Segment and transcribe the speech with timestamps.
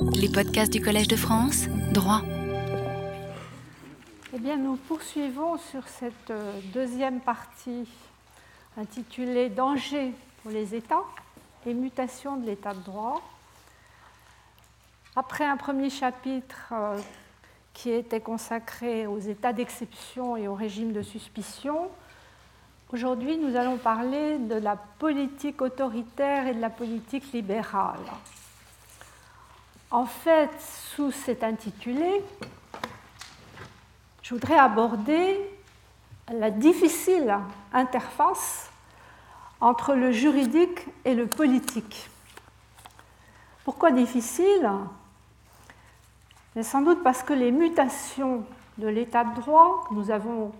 [0.00, 2.22] Les podcasts du Collège de France, droit.
[4.34, 7.88] Eh bien, nous poursuivons sur cette euh, deuxième partie
[8.76, 11.04] intitulée Danger pour les États
[11.66, 13.22] et mutation de l'état de droit.
[15.16, 16.98] Après un premier chapitre euh,
[17.74, 21.88] qui était consacré aux états d'exception et au régime de suspicion,
[22.90, 28.00] Aujourd'hui, nous allons parler de la politique autoritaire et de la politique libérale.
[29.90, 30.50] En fait,
[30.94, 32.22] sous cet intitulé,
[34.22, 35.40] je voudrais aborder
[36.30, 37.38] la difficile
[37.72, 38.70] interface
[39.60, 42.10] entre le juridique et le politique.
[43.64, 44.70] Pourquoi difficile?
[46.60, 48.44] Sans doute parce que les mutations
[48.76, 50.52] de l'état de droit que nous avons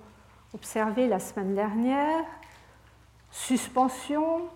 [0.55, 2.25] observé la semaine dernière,
[3.31, 4.49] suspension,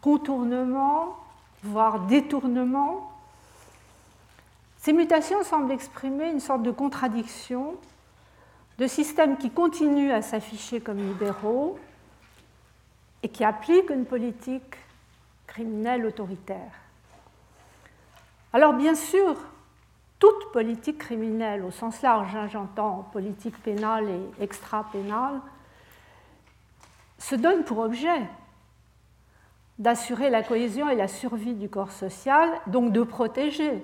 [0.00, 1.16] contournement,
[1.62, 3.13] voire détournement.
[4.84, 7.76] Ces mutations semblent exprimer une sorte de contradiction
[8.76, 11.78] de systèmes qui continuent à s'afficher comme libéraux
[13.22, 14.76] et qui appliquent une politique
[15.46, 16.70] criminelle autoritaire.
[18.52, 19.36] Alors bien sûr,
[20.18, 25.40] toute politique criminelle, au sens large, hein, j'entends politique pénale et extra-pénale,
[27.16, 28.20] se donne pour objet
[29.78, 33.82] d'assurer la cohésion et la survie du corps social, donc de protéger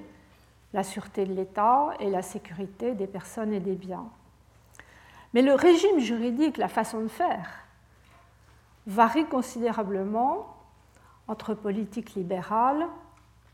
[0.73, 4.09] la sûreté de l'État et la sécurité des personnes et des biens.
[5.35, 7.49] Mais le régime juridique, la façon de faire,
[8.87, 10.57] varie considérablement
[11.29, 12.87] entre politique libérale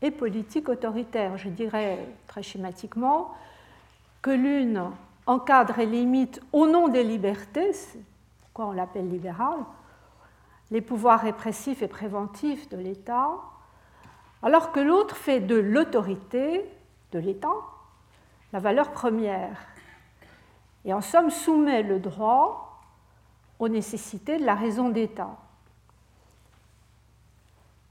[0.01, 1.37] et politique autoritaire.
[1.37, 3.33] Je dirais très schématiquement
[4.21, 4.89] que l'une
[5.27, 7.99] encadre et limite au nom des libertés, c'est
[8.41, 9.59] pourquoi on l'appelle libérale,
[10.71, 13.29] les pouvoirs répressifs et préventifs de l'État,
[14.41, 16.65] alors que l'autre fait de l'autorité
[17.11, 17.55] de l'État
[18.53, 19.67] la valeur première
[20.85, 22.81] et en somme soumet le droit
[23.59, 25.35] aux nécessités de la raison d'État.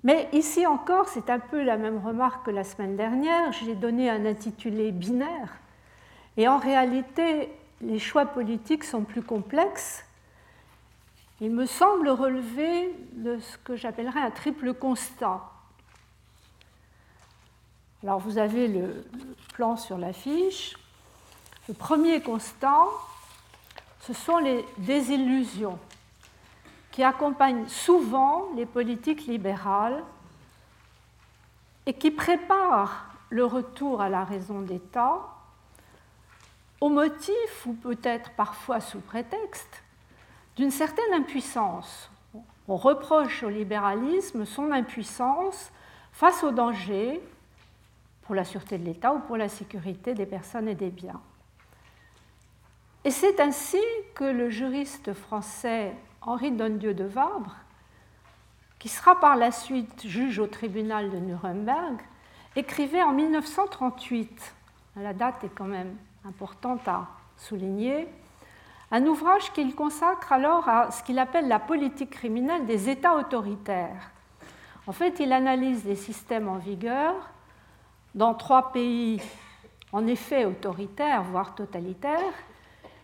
[0.02, 3.52] Mais ici encore, c'est un peu la même remarque que la semaine dernière.
[3.52, 5.58] J'ai donné un intitulé binaire.
[6.36, 10.04] Et en réalité, les choix politiques sont plus complexes.
[11.40, 15.42] Il me semble relever de ce que j'appellerais un triple constat.
[18.06, 19.04] Alors vous avez le
[19.54, 20.76] plan sur la fiche.
[21.66, 22.84] Le premier constat,
[24.02, 25.76] ce sont les désillusions
[26.92, 30.04] qui accompagne souvent les politiques libérales
[31.84, 35.18] et qui prépare le retour à la raison d'État
[36.80, 39.82] au motif, ou peut-être parfois sous prétexte,
[40.54, 42.08] d'une certaine impuissance.
[42.68, 45.72] On reproche au libéralisme son impuissance
[46.12, 47.20] face aux dangers
[48.26, 51.20] pour la sûreté de l'État ou pour la sécurité des personnes et des biens.
[53.04, 53.80] Et c'est ainsi
[54.16, 57.54] que le juriste français Henri Dondieu de Vabre,
[58.80, 62.00] qui sera par la suite juge au tribunal de Nuremberg,
[62.56, 64.54] écrivait en 1938,
[64.96, 68.08] la date est quand même importante à souligner,
[68.90, 74.10] un ouvrage qu'il consacre alors à ce qu'il appelle la politique criminelle des États autoritaires.
[74.86, 77.14] En fait, il analyse les systèmes en vigueur
[78.16, 79.20] dans trois pays
[79.92, 82.34] en effet autoritaires, voire totalitaires,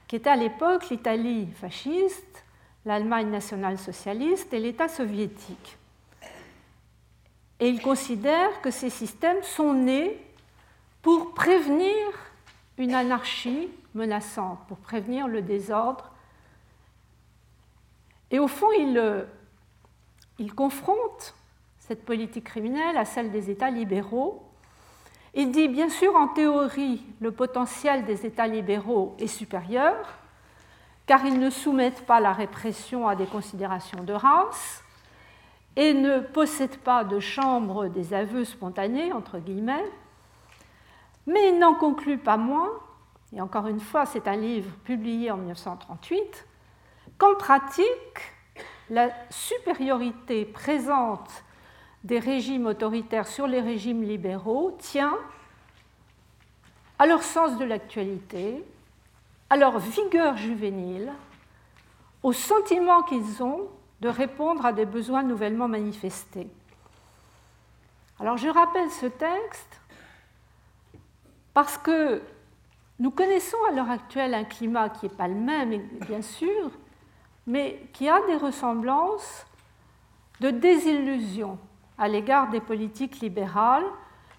[0.09, 2.45] qui étaient à l'époque l'Italie fasciste,
[2.85, 5.77] l'Allemagne nationale-socialiste et l'État soviétique.
[7.61, 10.19] Et il considère que ces systèmes sont nés
[11.01, 11.95] pour prévenir
[12.79, 16.11] une anarchie menaçante, pour prévenir le désordre.
[18.31, 19.27] Et au fond, il,
[20.39, 21.35] il confronte
[21.79, 24.52] cette politique criminelle à celle des États libéraux.
[25.35, 29.97] Il dit, bien sûr, en théorie, le potentiel des États libéraux est supérieur,
[31.07, 34.83] car ils ne soumettent pas la répression à des considérations de race
[35.77, 39.91] et ne possèdent pas de chambre des aveux spontanés, entre guillemets,
[41.27, 42.71] mais ils n'en concluent pas moins,
[43.35, 46.47] et encore une fois, c'est un livre publié en 1938,
[47.17, 47.87] qu'en pratique,
[48.91, 51.43] la supériorité présente
[52.05, 55.17] des régimes autoritaires sur les régimes libéraux tient
[56.99, 58.65] à leur sens de l'actualité,
[59.51, 61.13] à leur vigueur juvénile,
[62.23, 63.69] au sentiment qu'ils ont
[64.01, 66.49] de répondre à des besoins nouvellement manifestés.
[68.19, 69.81] Alors je rappelle ce texte
[71.55, 72.23] parce que
[72.99, 76.71] nous connaissons à l'heure actuelle un climat qui n'est pas le même, bien sûr,
[77.47, 79.47] mais qui a des ressemblances
[80.41, 81.59] de désillusion
[82.03, 83.85] à l'égard des politiques libérales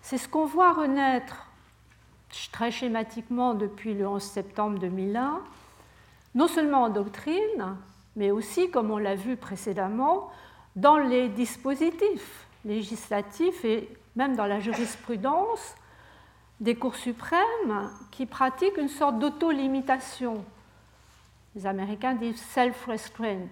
[0.01, 1.47] c'est ce qu'on voit renaître
[2.51, 5.41] très schématiquement depuis le 11 septembre 2001,
[6.35, 7.77] non seulement en doctrine,
[8.17, 10.29] mais aussi, comme on l'a vu précédemment,
[10.75, 15.75] dans les dispositifs législatifs et même dans la jurisprudence
[16.59, 20.43] des cours suprêmes qui pratiquent une sorte d'auto-limitation.
[21.55, 23.47] Les Américains disent self-restraint.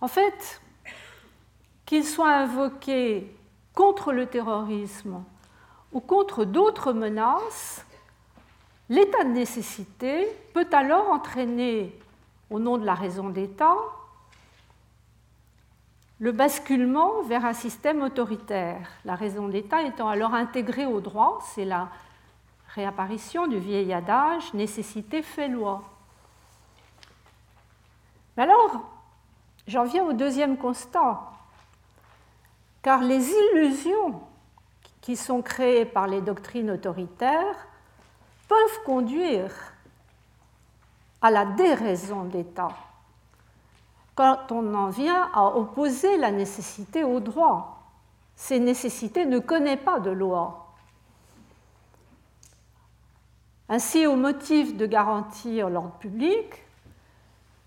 [0.00, 0.60] En fait,
[1.86, 3.34] qu'ils soient invoqués
[3.74, 5.22] contre le terrorisme
[5.92, 7.84] ou contre d'autres menaces,
[8.88, 11.98] l'état de nécessité peut alors entraîner,
[12.50, 13.76] au nom de la raison d'État,
[16.20, 18.88] le basculement vers un système autoritaire.
[19.04, 21.88] La raison d'État étant alors intégrée au droit, c'est la
[22.74, 25.82] réapparition du vieil adage nécessité fait loi.
[28.36, 28.84] Mais alors,
[29.66, 31.20] j'en viens au deuxième constat,
[32.84, 34.20] car les illusions
[35.00, 37.66] qui sont créées par les doctrines autoritaires
[38.46, 39.50] peuvent conduire
[41.22, 42.76] à la déraison d'État
[44.14, 47.82] quand on en vient à opposer la nécessité au droit.
[48.36, 50.74] Ces nécessités ne connaissent pas de loi.
[53.70, 56.62] Ainsi, au motif de garantir l'ordre public,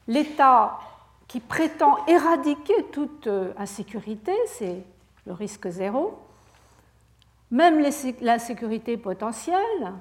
[0.08, 0.80] l'État
[1.28, 3.28] qui prétend éradiquer toute
[3.58, 4.84] insécurité, c'est
[5.28, 6.18] le risque zéro,
[7.52, 7.80] même
[8.22, 9.94] l'insécurité potentielle,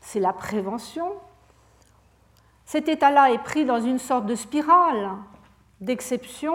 [0.00, 1.12] c'est la prévention.
[2.64, 5.10] Cet état-là est pris dans une sorte de spirale
[5.80, 6.54] d'exception,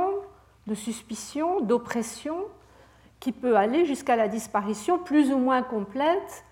[0.67, 2.45] de suspicion, d'oppression,
[3.19, 6.45] qui peut aller jusqu'à la disparition plus ou moins complète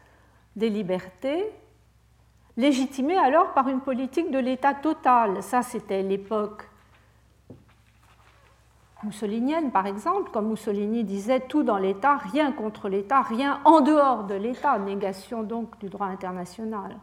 [0.55, 1.49] des libertés,
[2.57, 5.41] légitimée alors par une politique de l'État total.
[5.41, 6.69] Ça, c'était l'époque
[9.05, 14.25] mussolinienne, par exemple, comme Mussolini disait tout dans l'État, rien contre l'État, rien en dehors
[14.25, 16.97] de l'État, négation donc du droit international.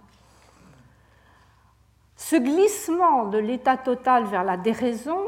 [2.16, 5.18] Ce glissement de l'État total vers la déraison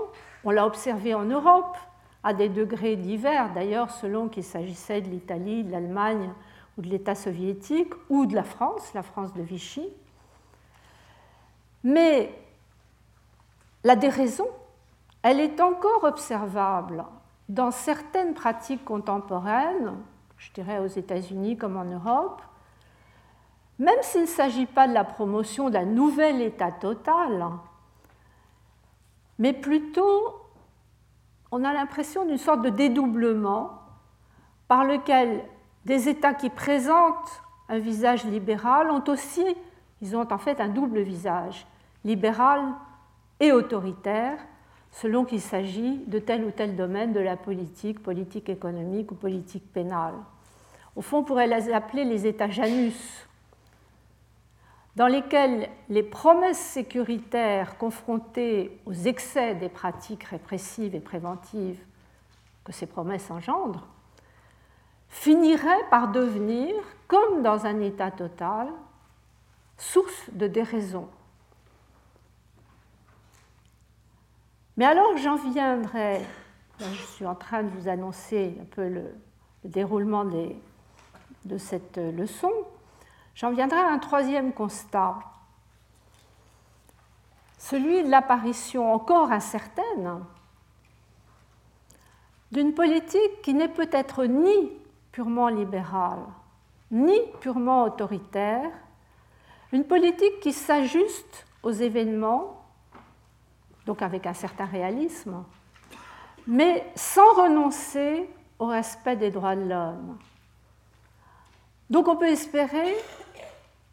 [0.45, 1.77] on l'a observé en Europe
[2.23, 6.33] à des degrés divers, d'ailleurs, selon qu'il s'agissait de l'Italie, de l'Allemagne
[6.77, 9.89] ou de l'État soviétique, ou de la France, la France de Vichy.
[11.83, 12.35] Mais
[13.85, 14.49] la déraison,
[15.25, 17.03] elle est encore observable
[17.49, 19.95] dans certaines pratiques contemporaines,
[20.37, 22.43] je dirais aux États-Unis comme en Europe,
[23.79, 27.47] même s'il ne s'agit pas de la promotion d'un nouvel État total,
[29.39, 30.43] mais plutôt
[31.51, 33.81] on a l'impression d'une sorte de dédoublement
[34.69, 35.43] par lequel
[35.87, 39.47] des États qui présentent un visage libéral ont aussi,
[40.03, 41.67] ils ont en fait un double visage,
[42.05, 42.63] libéral
[43.41, 44.37] et autoritaire,
[44.95, 49.73] selon qu'il s'agit de tel ou tel domaine de la politique, politique économique ou politique
[49.73, 50.15] pénale.
[50.95, 53.27] Au fond, on pourrait les appeler les États Janus,
[54.95, 61.83] dans lesquels les promesses sécuritaires confrontées aux excès des pratiques répressives et préventives
[62.63, 63.89] que ces promesses engendrent
[65.09, 66.73] finiraient par devenir,
[67.09, 68.69] comme dans un état total,
[69.77, 71.09] source de déraison.
[74.77, 76.21] Mais alors j'en viendrai,
[76.81, 79.15] je suis en train de vous annoncer un peu le,
[79.65, 82.51] déroulement de cette leçon,
[83.35, 85.17] J'en viendrai à un troisième constat,
[87.59, 90.23] celui de l'apparition encore incertaine
[92.53, 94.71] d'une politique qui n'est peut-être ni
[95.11, 96.21] purement libérale,
[96.93, 98.71] ni purement autoritaire,
[99.73, 102.54] une politique qui s'ajuste aux événements,
[103.87, 105.45] donc avec un certain réalisme,
[106.47, 110.19] mais sans renoncer au respect des droits de l'homme.
[111.91, 112.95] Donc on peut espérer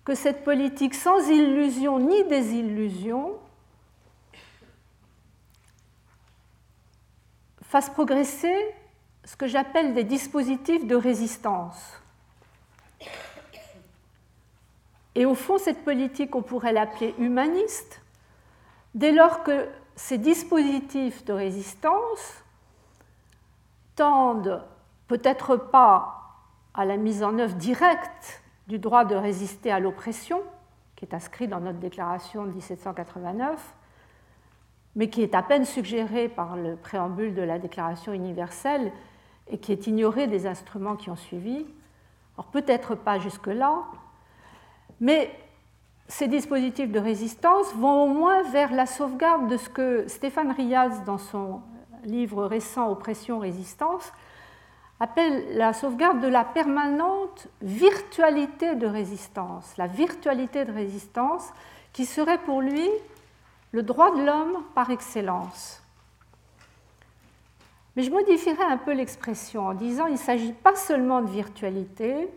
[0.04, 3.34] que cette politique sans illusion ni désillusion
[7.62, 8.56] fasse progresser
[9.24, 12.02] ce que j'appelle des dispositifs de résistance.
[15.16, 18.02] Et au fond, cette politique, on pourrait l'appeler humaniste,
[18.96, 22.44] dès lors que ces dispositifs de résistance
[23.96, 24.64] tendent
[25.08, 26.22] peut-être pas
[26.74, 30.42] à la mise en œuvre directe du droit de résister à l'oppression,
[30.96, 33.74] qui est inscrit dans notre déclaration de 1789,
[34.96, 38.92] mais qui est à peine suggéré par le préambule de la Déclaration universelle
[39.50, 41.66] et qui est ignoré des instruments qui ont suivi.
[42.38, 43.84] Alors peut-être pas jusque-là,
[45.00, 45.32] mais
[46.12, 51.04] ces dispositifs de résistance vont au moins vers la sauvegarde de ce que Stéphane Riaz,
[51.06, 51.62] dans son
[52.04, 54.12] livre récent Oppression-Résistance,
[55.00, 61.48] appelle la sauvegarde de la permanente virtualité de résistance, la virtualité de résistance
[61.94, 62.90] qui serait pour lui
[63.72, 65.82] le droit de l'homme par excellence.
[67.96, 72.28] Mais je modifierai un peu l'expression en disant qu'il ne s'agit pas seulement de virtualité,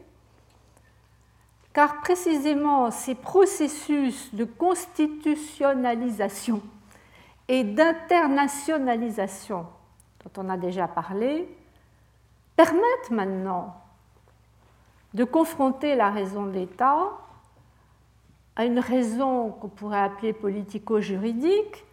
[1.74, 6.62] car précisément ces processus de constitutionnalisation
[7.48, 9.66] et d'internationalisation
[10.24, 11.46] dont on a déjà parlé
[12.56, 13.76] permettent maintenant
[15.12, 17.10] de confronter la raison d'État
[18.56, 21.84] à une raison qu'on pourrait appeler politico-juridique,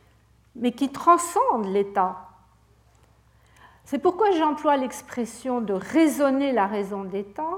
[0.56, 2.30] mais qui transcende l'État.
[3.84, 7.58] C'est pourquoi j'emploie l'expression de raisonner la raison d'État,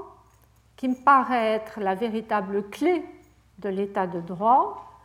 [0.84, 3.02] qui me paraît être la véritable clé
[3.60, 5.00] de l'état de droit,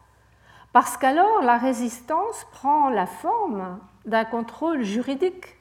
[0.73, 5.55] parce qu'alors la résistance prend la forme d'un contrôle juridique,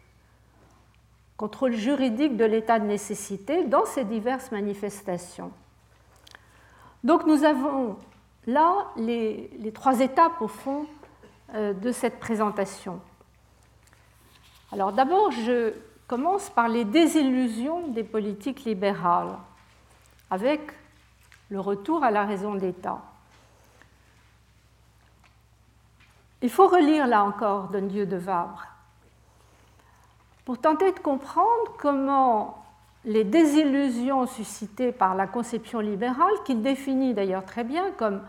[1.37, 5.53] contrôle juridique de l'état de nécessité dans ses diverses manifestations.
[7.05, 7.97] Donc nous avons
[8.49, 10.87] là les, trois étapes au fond
[11.55, 12.99] euh, de cette présentation.
[14.73, 15.75] Alors d'abord, je
[16.09, 19.39] commence par les désillusions des politiques libérales
[20.31, 20.61] avec
[21.51, 23.01] le retour à la raison d'État.
[26.43, 28.67] Il faut relire là encore Don Dieu de Vabre
[30.45, 32.65] pour tenter de comprendre comment
[33.05, 38.23] les désillusions suscitées par la conception libérale, qu'il définit d'ailleurs très bien comme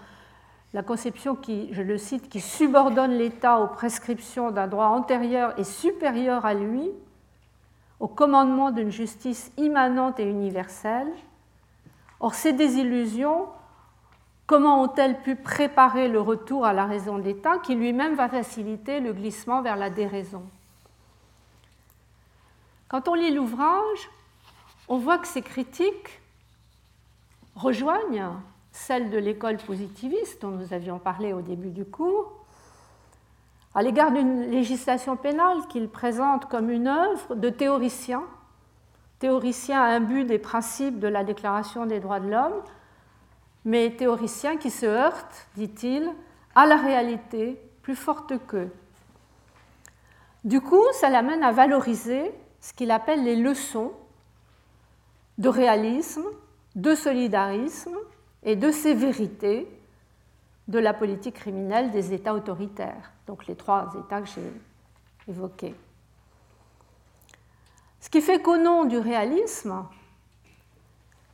[0.74, 5.64] la conception qui, je le cite, qui subordonne l'État aux prescriptions d'un droit antérieur et
[5.64, 6.92] supérieur à lui,
[8.00, 11.12] au commandement d'une justice immanente et universelle,
[12.20, 13.48] Or, ces désillusions,
[14.46, 19.14] comment ont-elles pu préparer le retour à la raison d'État qui lui-même va faciliter le
[19.14, 20.44] glissement vers la déraison?
[22.90, 24.10] Quand on lit l'ouvrage,
[24.88, 26.20] on voit que ces critiques
[27.56, 28.32] rejoignent
[28.72, 32.34] celles de l'école positiviste dont nous avions parlé au début du cours,
[33.76, 38.24] à l'égard d'une législation pénale qu'il présente comme une œuvre de théoriciens
[39.20, 42.62] théoricien imbu des principes de la Déclaration des droits de l'homme,
[43.66, 46.10] mais théoricien qui se heurte, dit-il,
[46.56, 48.72] à la réalité plus forte qu'eux.
[50.44, 53.92] Du coup, ça l'amène à valoriser ce qu'il appelle les leçons
[55.38, 56.26] de réalisme,
[56.76, 57.98] de solidarisme
[58.44, 59.68] et de sévérité
[60.68, 65.76] de la politique criminelle des États autoritaires, donc les trois États que j'ai évoqués.
[68.00, 69.86] Ce qui fait qu'au nom du réalisme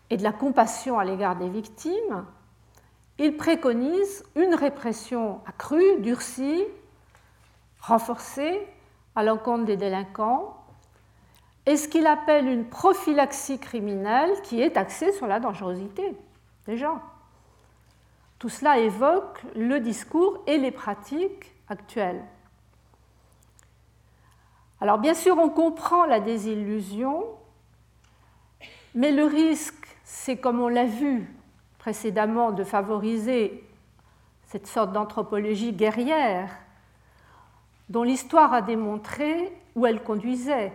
[0.09, 2.25] et de la compassion à l'égard des victimes,
[3.17, 6.63] il préconise une répression accrue, durcie,
[7.79, 8.67] renforcée
[9.15, 10.57] à l'encontre des délinquants,
[11.65, 16.15] et ce qu'il appelle une prophylaxie criminelle qui est axée sur la dangerosité
[16.67, 17.01] des gens.
[18.37, 22.23] Tout cela évoque le discours et les pratiques actuelles.
[24.85, 27.23] Alors bien sûr, on comprend la désillusion,
[28.93, 31.27] mais le risque, c'est comme on l'a vu
[31.79, 33.63] précédemment, de favoriser
[34.45, 36.51] cette sorte d'anthropologie guerrière
[37.89, 40.71] dont l'histoire a démontré où elle conduisait.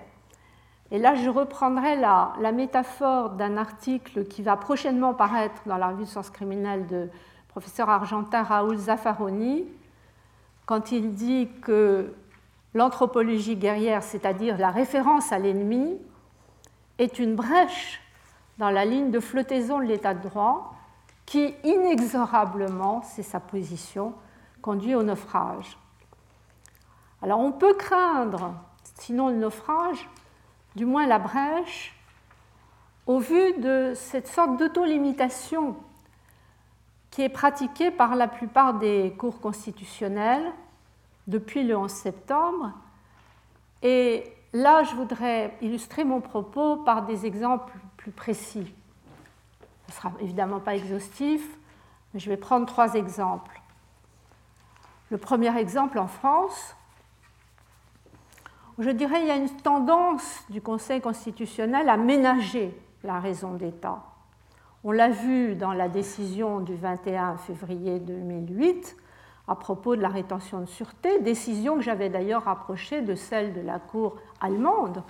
[0.91, 6.07] Et là, je reprendrai la, métaphore d'un article qui va prochainement paraître dans la revue
[6.07, 7.09] sciences criminelles de
[7.47, 9.69] professeur argentin Raoul Zaffaroni,
[10.67, 12.13] quand il dit que
[12.75, 15.99] l'anthropologie guerrière, c'est-à-dire la référence à l'ennemi,
[16.99, 18.01] est une brèche
[18.59, 20.75] dans la ligne de flottaison de l'état de droit
[21.27, 24.15] qui inexorablement, c'est sa position,
[24.63, 25.79] conduit au naufrage.
[27.23, 28.55] Alors on peut craindre,
[28.99, 30.09] sinon le naufrage,
[30.77, 31.97] du moins la brèche,
[33.07, 35.77] au vu de cette sorte d'auto-limitation
[37.11, 40.53] qui est pratiquée par la plupart des cours constitutionnels
[41.31, 42.73] depuis le 11 septembre.
[43.83, 48.75] Et là, je voudrais illustrer mon propos par des exemples plus précis.
[49.87, 51.43] Ce ne sera évidemment pas exhaustif,
[52.13, 53.61] mais je vais prendre trois exemples.
[55.11, 56.77] Le premier exemple en France,
[58.79, 64.03] je dirais il y a une tendance du Conseil constitutionnel à ménager la raison d'État.
[64.83, 68.97] On l'a vu dans la décision du 21 février 2008
[69.51, 73.61] à propos de la rétention de sûreté, décision que j'avais d'ailleurs rapprochée de celle de
[73.61, 75.03] la Cour allemande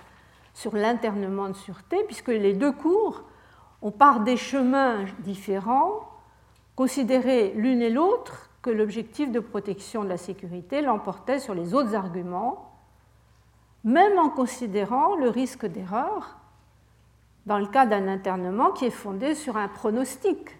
[0.54, 3.22] sur l'internement de sûreté, puisque les deux cours
[3.82, 6.08] ont par des chemins différents
[6.74, 11.94] considéré l'une et l'autre que l'objectif de protection de la sécurité l'emportait sur les autres
[11.94, 12.72] arguments,
[13.84, 16.38] même en considérant le risque d'erreur
[17.44, 20.56] dans le cas d'un internement qui est fondé sur un pronostic.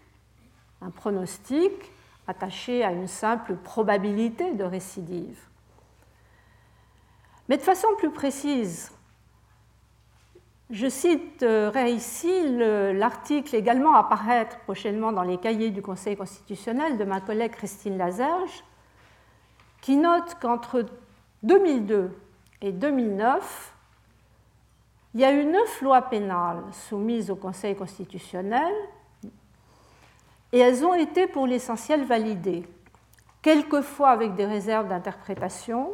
[0.83, 1.73] Un pronostic
[2.31, 5.39] attaché à une simple probabilité de récidive.
[7.49, 8.93] Mais de façon plus précise,
[10.71, 12.31] je citerai ici
[12.95, 17.99] l'article également à apparaître prochainement dans les cahiers du Conseil constitutionnel de ma collègue Christine
[17.99, 18.65] Lazerge,
[19.81, 20.87] qui note qu'entre
[21.43, 22.17] 2002
[22.63, 23.75] et 2009,
[25.15, 28.73] il y a eu neuf lois pénales soumises au Conseil constitutionnel
[30.53, 32.67] et elles ont été pour l'essentiel validées,
[33.43, 35.91] quelquefois avec des réserves d'interprétation,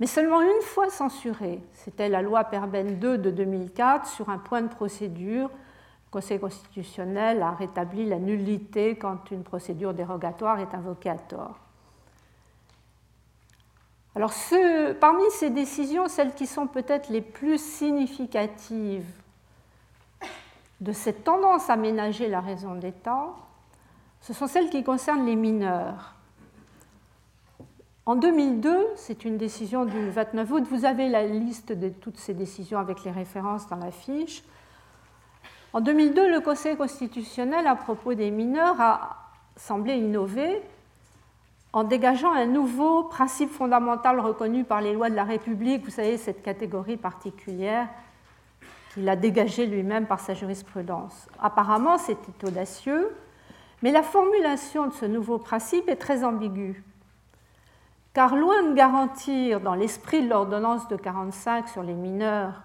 [0.00, 1.60] mais seulement une fois censurée.
[1.72, 5.48] C'était la loi Perben 2 de 2004 sur un point de procédure.
[5.48, 11.58] Le Conseil constitutionnel a rétabli la nullité quand une procédure dérogatoire est invoquée à tort.
[14.16, 14.32] Alors,
[15.00, 19.19] parmi ces décisions, celles qui sont peut-être les plus significatives
[20.80, 23.28] de cette tendance à ménager la raison d'État,
[24.20, 26.14] ce sont celles qui concernent les mineurs.
[28.06, 32.34] En 2002, c'est une décision du 29 août, vous avez la liste de toutes ces
[32.34, 34.42] décisions avec les références dans la fiche.
[35.72, 39.16] En 2002, le Conseil constitutionnel, à propos des mineurs, a
[39.56, 40.62] semblé innover
[41.72, 46.16] en dégageant un nouveau principe fondamental reconnu par les lois de la République, vous savez,
[46.16, 47.88] cette catégorie particulière
[48.92, 51.28] qu'il a dégagée lui-même par sa jurisprudence.
[51.40, 53.14] Apparemment, c'était audacieux,
[53.82, 56.82] mais la formulation de ce nouveau principe est très ambiguë.
[58.12, 62.62] Car loin de garantir dans l'esprit de l'ordonnance de 45 sur les mineurs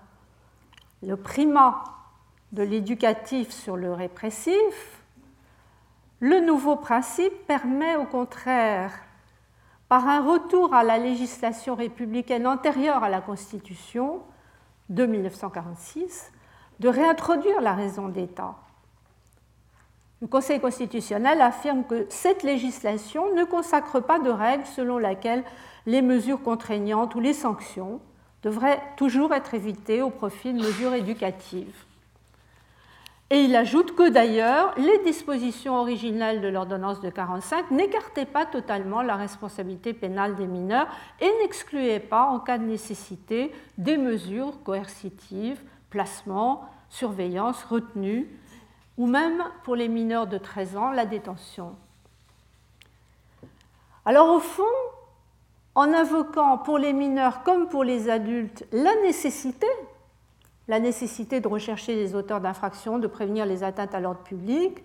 [1.04, 1.84] le primat
[2.52, 5.04] de l'éducatif sur le répressif,
[6.20, 8.92] le nouveau principe permet au contraire,
[9.88, 14.22] par un retour à la législation républicaine antérieure à la Constitution
[14.90, 16.32] de 1946,
[16.80, 18.56] de réintroduire la raison d'État
[20.26, 25.44] le Conseil constitutionnel affirme que cette législation ne consacre pas de règle selon laquelle
[25.86, 28.00] les mesures contraignantes ou les sanctions
[28.42, 31.85] devraient toujours être évitées au profit de mesures éducatives.
[33.36, 39.02] Et il ajoute que d'ailleurs, les dispositions originales de l'ordonnance de 1945 n'écartaient pas totalement
[39.02, 40.88] la responsabilité pénale des mineurs
[41.20, 48.26] et n'excluaient pas, en cas de nécessité, des mesures coercitives, placement, surveillance, retenue,
[48.98, 51.76] ou même pour les mineurs de 13 ans, la détention.
[54.06, 54.64] Alors au fond,
[55.76, 59.68] en invoquant pour les mineurs comme pour les adultes la nécessité,
[60.68, 64.84] la nécessité de rechercher les auteurs d'infractions, de prévenir les atteintes à l'ordre public,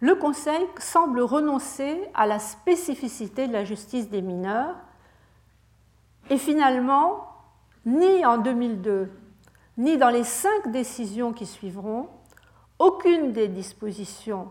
[0.00, 4.74] le Conseil semble renoncer à la spécificité de la justice des mineurs
[6.30, 7.28] et finalement,
[7.86, 9.10] ni en 2002,
[9.78, 12.08] ni dans les cinq décisions qui suivront,
[12.78, 14.48] aucune des dispositions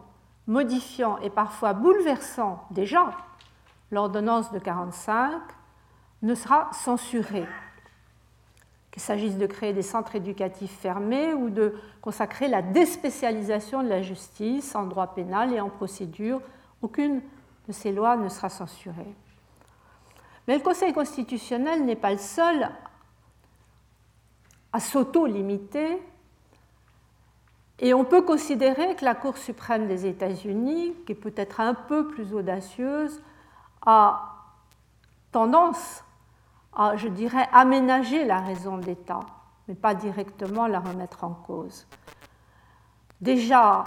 [0.48, 3.12] modifiant et parfois bouleversant déjà
[3.92, 5.42] l'ordonnance de 1945
[6.22, 7.48] ne sera censurée.
[8.92, 14.02] Qu'il s'agisse de créer des centres éducatifs fermés ou de consacrer la déspécialisation de la
[14.02, 16.42] justice en droit pénal et en procédure,
[16.82, 17.22] aucune
[17.68, 19.16] de ces lois ne sera censurée.
[20.48, 22.70] Mais le Conseil constitutionnel n'est pas le seul
[24.74, 26.02] à s'auto-limiter
[27.82, 32.08] et on peut considérer que la Cour suprême des États-Unis, qui est peut-être un peu
[32.08, 33.22] plus audacieuse,
[33.84, 34.36] a
[35.32, 36.04] tendance
[36.96, 39.22] je dirais, aménager la raison d'État,
[39.68, 41.88] mais pas directement la remettre en cause.
[43.20, 43.84] Déjà,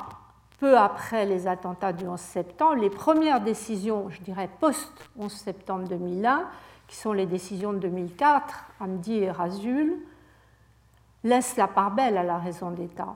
[0.58, 6.48] peu après les attentats du 11 septembre, les premières décisions, je dirais post-11 septembre 2001,
[6.86, 9.96] qui sont les décisions de 2004, Hamdi et Razul,
[11.24, 13.14] laissent la part belle à la raison d'État.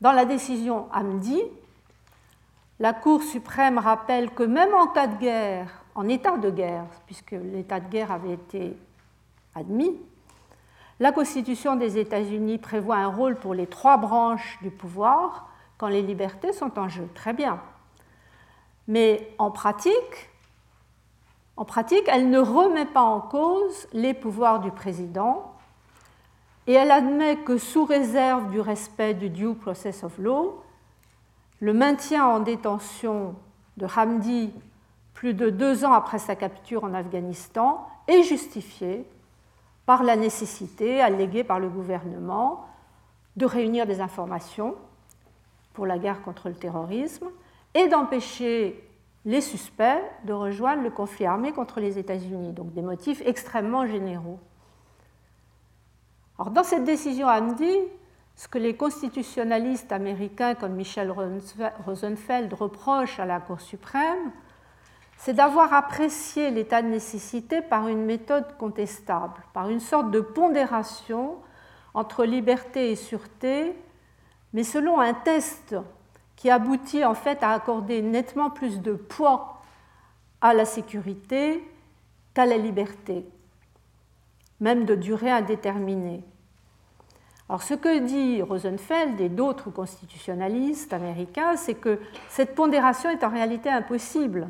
[0.00, 1.40] Dans la décision Hamdi,
[2.78, 7.32] la Cour suprême rappelle que même en cas de guerre, en état de guerre, puisque
[7.32, 8.76] l'état de guerre avait été
[9.54, 9.96] admis,
[11.00, 16.02] la Constitution des États-Unis prévoit un rôle pour les trois branches du pouvoir quand les
[16.02, 17.08] libertés sont en jeu.
[17.14, 17.60] Très bien.
[18.88, 20.28] Mais en pratique,
[22.06, 25.54] elle ne remet pas en cause les pouvoirs du président
[26.66, 30.62] et elle admet que sous réserve du respect du due process of law,
[31.60, 33.34] le maintien en détention
[33.76, 34.52] de Hamdi
[35.16, 39.06] plus de deux ans après sa capture en Afghanistan est justifié
[39.86, 42.66] par la nécessité alléguée par le gouvernement
[43.36, 44.74] de réunir des informations
[45.72, 47.28] pour la guerre contre le terrorisme
[47.72, 48.84] et d'empêcher
[49.24, 52.52] les suspects de rejoindre le conflit armé contre les États-Unis.
[52.52, 54.38] Donc des motifs extrêmement généraux.
[56.38, 57.74] Alors, dans cette décision Hamdi,
[58.34, 61.10] ce que les constitutionnalistes américains comme Michel
[61.86, 64.30] Rosenfeld reprochent à la Cour suprême,
[65.16, 71.36] c'est d'avoir apprécié l'état de nécessité par une méthode contestable, par une sorte de pondération
[71.94, 73.74] entre liberté et sûreté,
[74.52, 75.74] mais selon un test
[76.36, 79.62] qui aboutit en fait à accorder nettement plus de poids
[80.40, 81.66] à la sécurité
[82.34, 83.26] qu'à la liberté,
[84.60, 86.22] même de durée indéterminée.
[87.48, 93.30] Alors ce que dit Rosenfeld et d'autres constitutionnalistes américains, c'est que cette pondération est en
[93.30, 94.48] réalité impossible,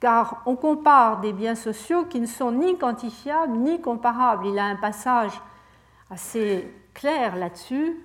[0.00, 4.46] car on compare des biens sociaux qui ne sont ni quantifiables ni comparables.
[4.46, 5.32] Il a un passage
[6.10, 7.96] assez clair là-dessus.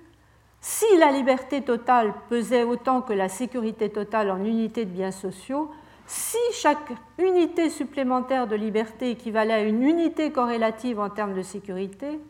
[0.60, 5.70] Si la liberté totale pesait autant que la sécurité totale en unité de biens sociaux,
[6.06, 12.20] si chaque unité supplémentaire de liberté équivalait à une unité corrélative en termes de sécurité,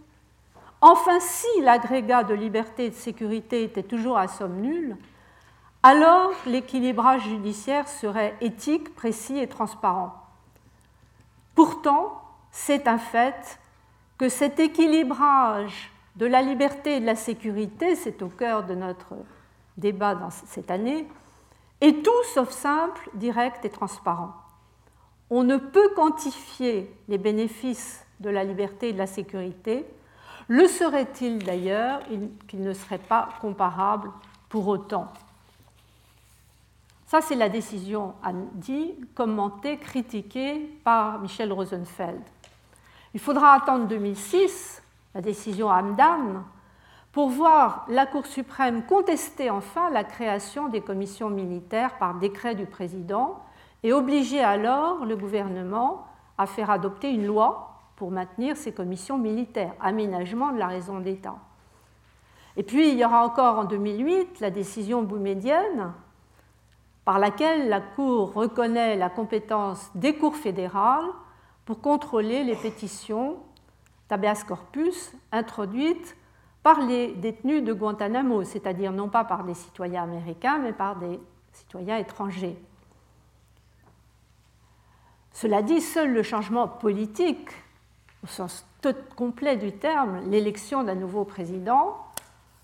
[0.86, 4.98] Enfin, si l'agrégat de liberté et de sécurité était toujours à somme nulle,
[5.84, 10.14] alors l'équilibrage judiciaire serait éthique, précis et transparent.
[11.54, 13.60] Pourtant, c'est un fait
[14.16, 19.14] que cet équilibrage de la liberté et de la sécurité, c'est au cœur de notre
[19.76, 21.06] débat dans cette année,
[21.80, 24.32] est tout sauf simple, direct et transparent.
[25.28, 29.86] On ne peut quantifier les bénéfices de la liberté et de la sécurité
[30.48, 32.00] le serait-il d'ailleurs
[32.48, 34.10] qu'il ne serait pas comparable
[34.48, 35.10] pour autant?
[37.14, 38.14] Ça, c'est la décision
[38.54, 42.20] dit, commentée, critiquée par Michel Rosenfeld.
[43.14, 44.82] Il faudra attendre 2006,
[45.14, 46.42] la décision Hamdan,
[47.12, 52.66] pour voir la Cour suprême contester enfin la création des commissions militaires par décret du
[52.66, 53.38] président
[53.84, 59.74] et obliger alors le gouvernement à faire adopter une loi pour maintenir ces commissions militaires,
[59.80, 61.36] aménagement de la raison d'État.
[62.56, 65.92] Et puis il y aura encore en 2008 la décision boumédienne
[67.04, 71.08] par laquelle la Cour reconnaît la compétence des cours fédérales
[71.64, 73.36] pour contrôler les pétitions
[74.08, 76.16] d'habeas corpus introduites
[76.62, 81.20] par les détenus de Guantanamo, c'est-à-dire non pas par des citoyens américains, mais par des
[81.52, 82.56] citoyens étrangers.
[85.32, 87.50] Cela dit, seul le changement politique
[88.22, 88.66] au sens
[89.16, 91.96] complet du terme, l'élection d'un nouveau président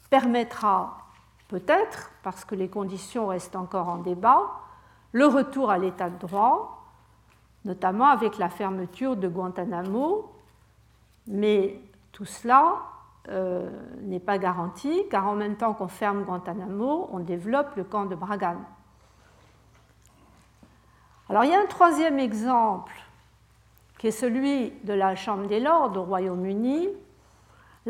[0.09, 0.99] permettra
[1.50, 4.52] peut-être, parce que les conditions restent encore en débat,
[5.10, 6.86] le retour à l'état de droit,
[7.64, 10.32] notamment avec la fermeture de Guantanamo,
[11.26, 11.80] mais
[12.12, 12.76] tout cela
[13.28, 13.68] euh,
[14.02, 18.14] n'est pas garanti, car en même temps qu'on ferme Guantanamo, on développe le camp de
[18.14, 18.58] Bragan.
[21.28, 22.92] Alors il y a un troisième exemple
[23.98, 26.88] qui est celui de la Chambre des Lords au Royaume-Uni.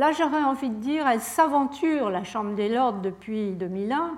[0.01, 4.15] Là, j'aurais envie de dire, elle s'aventure, la Chambre des Lords depuis 2001,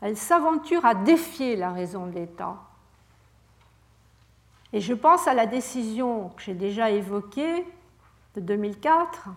[0.00, 2.58] elle s'aventure à défier la raison de l'État.
[4.72, 7.66] Et je pense à la décision que j'ai déjà évoquée
[8.36, 9.30] de 2004,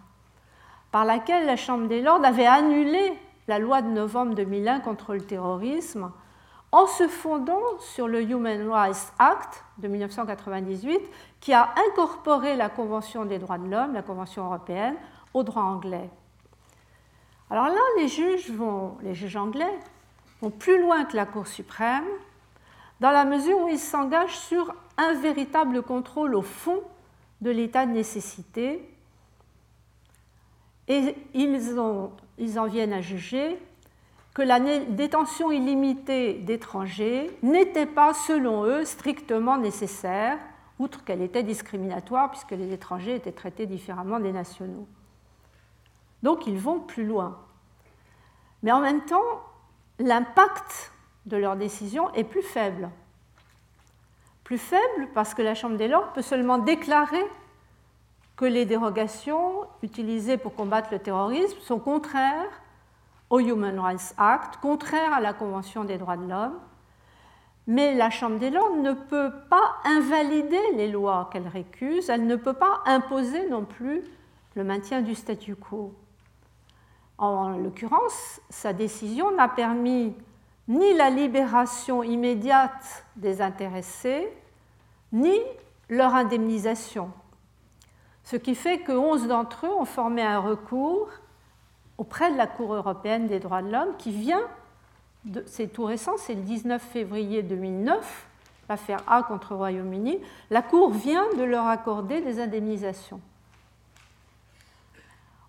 [0.92, 5.22] par laquelle la Chambre des Lords avait annulé la loi de novembre 2001 contre le
[5.22, 6.12] terrorisme
[6.72, 11.00] en se fondant sur le Human Rights Act de 1998
[11.40, 14.96] qui a incorporé la Convention des droits de l'homme, la Convention européenne,
[15.34, 16.10] au droit anglais.
[17.50, 19.80] Alors là, les juges, vont, les juges anglais
[20.42, 22.08] vont plus loin que la Cour suprême
[23.00, 26.82] dans la mesure où ils s'engagent sur un véritable contrôle au fond
[27.42, 28.94] de l'état de nécessité
[30.88, 33.58] et ils, ils en viennent à juger
[34.34, 40.38] que la détention illimitée d'étrangers n'était pas, selon eux, strictement nécessaire,
[40.78, 44.88] outre qu'elle était discriminatoire, puisque les étrangers étaient traités différemment des nationaux.
[46.24, 47.38] Donc ils vont plus loin.
[48.64, 49.44] Mais en même temps,
[50.00, 50.92] l'impact
[51.26, 52.90] de leur décision est plus faible.
[54.44, 57.24] Plus faible parce que la Chambre des Lords peut seulement déclarer
[58.36, 62.50] que les dérogations utilisées pour combattre le terrorisme sont contraires
[63.30, 66.58] au Human Rights Act, contraire à la Convention des droits de l'homme,
[67.68, 72.36] mais la Chambre des Lords ne peut pas invalider les lois qu'elle récuse, elle ne
[72.36, 74.02] peut pas imposer non plus
[74.56, 75.94] le maintien du statu quo.
[77.20, 80.16] En l'occurrence, sa décision n'a permis
[80.70, 84.32] ni la libération immédiate des intéressés,
[85.12, 85.38] ni
[85.90, 87.12] leur indemnisation.
[88.24, 91.10] Ce qui fait que 11 d'entre eux ont formé un recours
[91.98, 94.48] auprès de la Cour européenne des droits de l'homme qui vient,
[95.46, 98.28] c'est tout récent, c'est le 19 février 2009,
[98.70, 100.20] l'affaire A contre Royaume-Uni,
[100.52, 103.20] la Cour vient de leur accorder des indemnisations.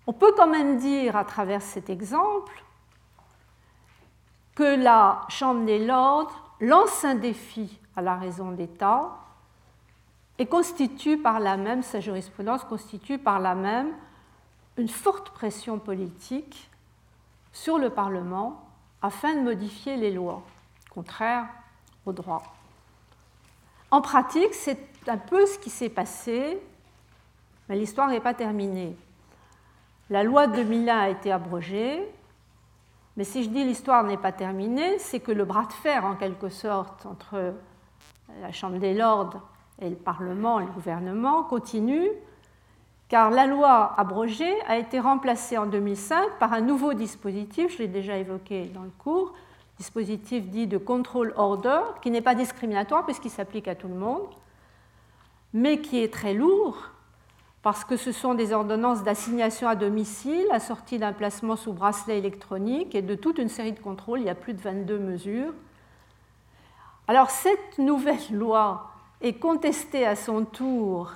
[0.07, 2.63] On peut quand même dire à travers cet exemple
[4.55, 9.17] que la Chambre des Lords lance un défi à la raison d'État
[10.37, 13.91] et constitue par la même, sa jurisprudence constitue par la même
[14.77, 16.69] une forte pression politique
[17.53, 18.67] sur le Parlement
[19.01, 20.41] afin de modifier les lois
[20.89, 21.47] contraires
[22.05, 22.43] au droit.
[23.91, 26.61] En pratique, c'est un peu ce qui s'est passé,
[27.67, 28.95] mais l'histoire n'est pas terminée.
[30.11, 32.05] La loi de 2001 a été abrogée,
[33.15, 36.15] mais si je dis l'histoire n'est pas terminée, c'est que le bras de fer, en
[36.15, 37.53] quelque sorte, entre
[38.41, 39.39] la Chambre des Lords
[39.79, 42.09] et le Parlement et le gouvernement continue,
[43.07, 47.87] car la loi abrogée a été remplacée en 2005 par un nouveau dispositif, je l'ai
[47.87, 49.31] déjà évoqué dans le cours,
[49.77, 54.27] dispositif dit de control order, qui n'est pas discriminatoire puisqu'il s'applique à tout le monde,
[55.53, 56.91] mais qui est très lourd
[57.63, 62.95] parce que ce sont des ordonnances d'assignation à domicile assorties d'un placement sous bracelet électronique
[62.95, 64.21] et de toute une série de contrôles.
[64.21, 65.53] Il y a plus de 22 mesures.
[67.07, 71.11] Alors cette nouvelle loi est contestée à son tour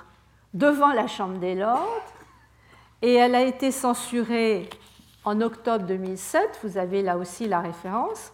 [0.54, 2.02] devant la Chambre des Lords
[3.02, 4.70] et elle a été censurée
[5.24, 6.60] en octobre 2007.
[6.62, 8.32] Vous avez là aussi la référence.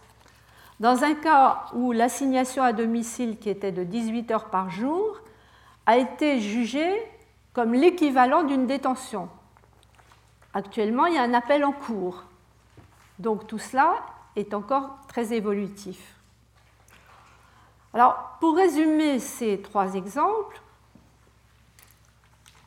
[0.79, 5.19] Dans un cas où l'assignation à domicile, qui était de 18 heures par jour,
[5.85, 6.93] a été jugée
[7.53, 9.29] comme l'équivalent d'une détention.
[10.53, 12.23] Actuellement, il y a un appel en cours.
[13.19, 13.95] Donc tout cela
[14.35, 16.15] est encore très évolutif.
[17.93, 20.59] Alors, pour résumer ces trois exemples,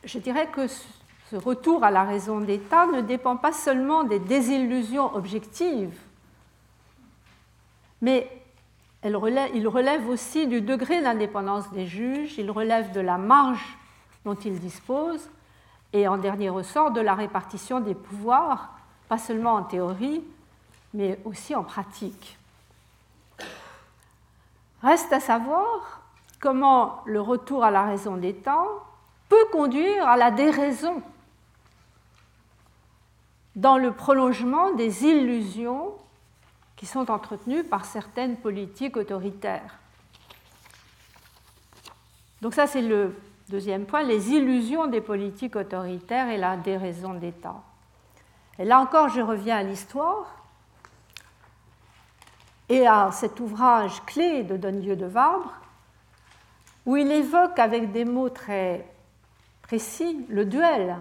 [0.05, 5.13] je dirais que ce retour à la raison d'État ne dépend pas seulement des désillusions
[5.15, 5.99] objectives
[8.01, 8.29] mais
[9.03, 13.77] il relève aussi du degré d'indépendance des juges, il relève de la marge
[14.27, 15.29] dont ils disposent,
[15.93, 18.73] et en dernier ressort de la répartition des pouvoirs,
[19.07, 20.21] pas seulement en théorie,
[20.93, 22.37] mais aussi en pratique.
[24.83, 26.01] Reste à savoir
[26.41, 28.67] comment le retour à la raison des temps
[29.29, 31.01] peut conduire à la déraison
[33.55, 35.93] dans le prolongement des illusions
[36.75, 39.77] qui sont entretenues par certaines politiques autoritaires.
[42.41, 43.15] Donc ça, c'est le
[43.49, 47.55] deuxième point, les illusions des politiques autoritaires et la déraison d'État.
[48.59, 50.25] Et là encore, je reviens à l'histoire
[52.69, 55.53] et à cet ouvrage clé de Donne-Dieu de Vabre,
[56.85, 58.85] où il évoque avec des mots très
[59.61, 60.97] précis le duel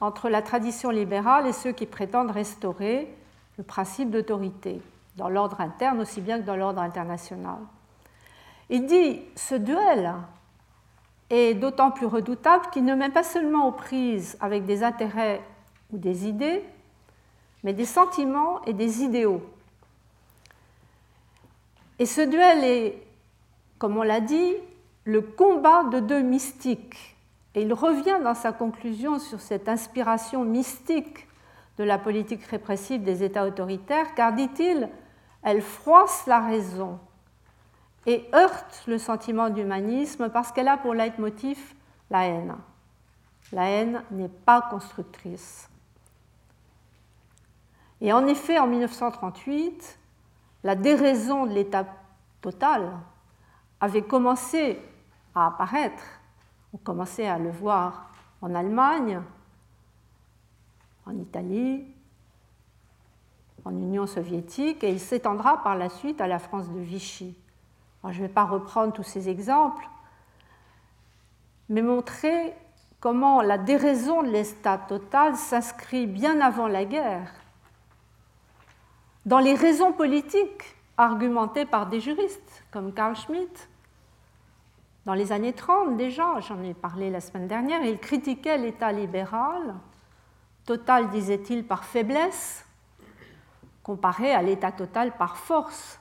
[0.00, 3.12] entre la tradition libérale et ceux qui prétendent restaurer
[3.56, 4.80] le principe d'autorité,
[5.16, 7.58] dans l'ordre interne aussi bien que dans l'ordre international.
[8.70, 10.14] Il dit ce duel
[11.30, 15.42] est d'autant plus redoutable qu'il ne met pas seulement aux prises avec des intérêts
[15.92, 16.62] ou des idées,
[17.64, 19.42] mais des sentiments et des idéaux.
[21.98, 23.02] Et ce duel est,
[23.78, 24.54] comme on l'a dit,
[25.04, 27.16] le combat de deux mystiques.
[27.54, 31.26] Et il revient dans sa conclusion sur cette inspiration mystique
[31.78, 34.88] de la politique répressive des États autoritaires, car, dit-il,
[35.42, 36.98] elle froisse la raison
[38.06, 41.74] et heurte le sentiment d'humanisme parce qu'elle a pour leitmotiv
[42.10, 42.56] la haine.
[43.52, 45.68] La haine n'est pas constructrice.
[48.00, 49.98] Et en effet, en 1938,
[50.64, 51.86] la déraison de l'État
[52.40, 52.92] total
[53.80, 54.80] avait commencé
[55.34, 56.02] à apparaître.
[56.72, 59.20] On commençait à le voir en Allemagne,
[61.06, 61.86] en Italie,
[63.64, 67.36] en Union soviétique, et il s'étendra par la suite à la France de Vichy.
[68.04, 69.86] Je ne vais pas reprendre tous ces exemples,
[71.68, 72.54] mais montrer
[73.00, 77.32] comment la déraison de l'État total s'inscrit bien avant la guerre
[79.26, 83.68] dans les raisons politiques argumentées par des juristes comme Carl Schmitt.
[85.04, 89.74] Dans les années 30 déjà, j'en ai parlé la semaine dernière, il critiquait l'État libéral
[90.68, 92.66] total, disait-il, par faiblesse,
[93.82, 95.98] comparé à l'état total par force.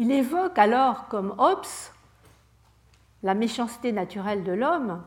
[0.00, 1.66] Il évoque alors, comme Hobbes,
[3.22, 5.02] la méchanceté naturelle de l'homme,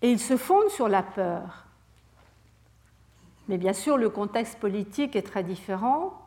[0.00, 1.66] et il se fonde sur la peur.
[3.48, 6.22] Mais bien sûr, le contexte politique est très différent,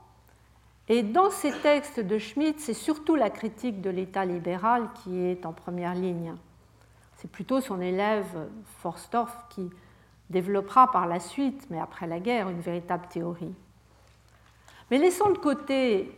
[0.87, 5.47] et dans ces textes de Schmitt, c'est surtout la critique de l'État libéral qui est
[5.47, 6.35] en première ligne.
[7.15, 9.71] C'est plutôt son élève Forstorff qui
[10.29, 13.55] développera par la suite, mais après la guerre, une véritable théorie.
[14.91, 16.15] Mais laissons de côté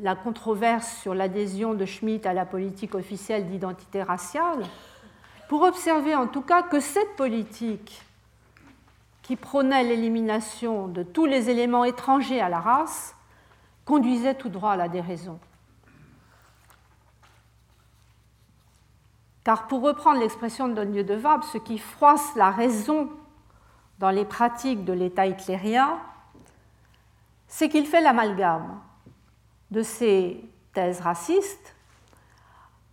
[0.00, 4.64] la controverse sur l'adhésion de Schmitt à la politique officielle d'identité raciale
[5.48, 8.02] pour observer en tout cas que cette politique
[9.22, 13.14] qui prônait l'élimination de tous les éléments étrangers à la race
[13.84, 15.38] conduisait tout droit à la déraison.
[19.44, 23.10] Car pour reprendre l'expression de Don de ce qui froisse la raison
[23.98, 25.98] dans les pratiques de l'État hitlérien,
[27.48, 28.80] c'est qu'il fait l'amalgame
[29.70, 31.74] de ces thèses racistes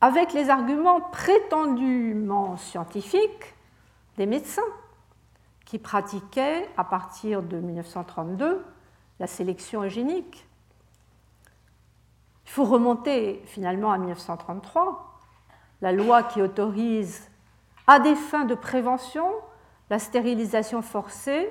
[0.01, 3.55] avec les arguments prétendument scientifiques
[4.17, 4.61] des médecins
[5.65, 8.63] qui pratiquaient à partir de 1932
[9.19, 10.47] la sélection eugénique.
[12.45, 15.19] Il faut remonter finalement à 1933,
[15.81, 17.29] la loi qui autorise
[17.87, 19.27] à des fins de prévention
[19.89, 21.49] la stérilisation forcée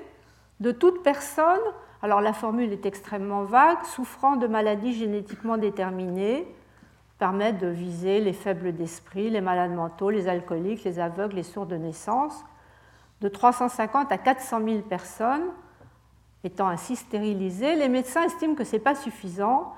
[0.60, 1.60] de toute personne,
[2.06, 6.46] alors la formule est extrêmement vague, souffrant de maladies génétiquement déterminées,
[7.18, 11.66] permet de viser les faibles d'esprit, les malades mentaux, les alcooliques, les aveugles, les sourds
[11.66, 12.44] de naissance,
[13.22, 15.48] de 350 à 400 000 personnes
[16.44, 17.74] étant ainsi stérilisées.
[17.74, 19.74] Les médecins estiment que ce n'est pas suffisant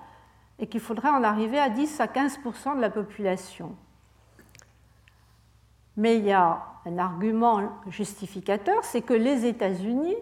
[0.58, 3.74] et qu'il faudrait en arriver à 10 à 15% de la population.
[5.96, 10.16] Mais il y a un argument justificateur, c'est que les États-Unis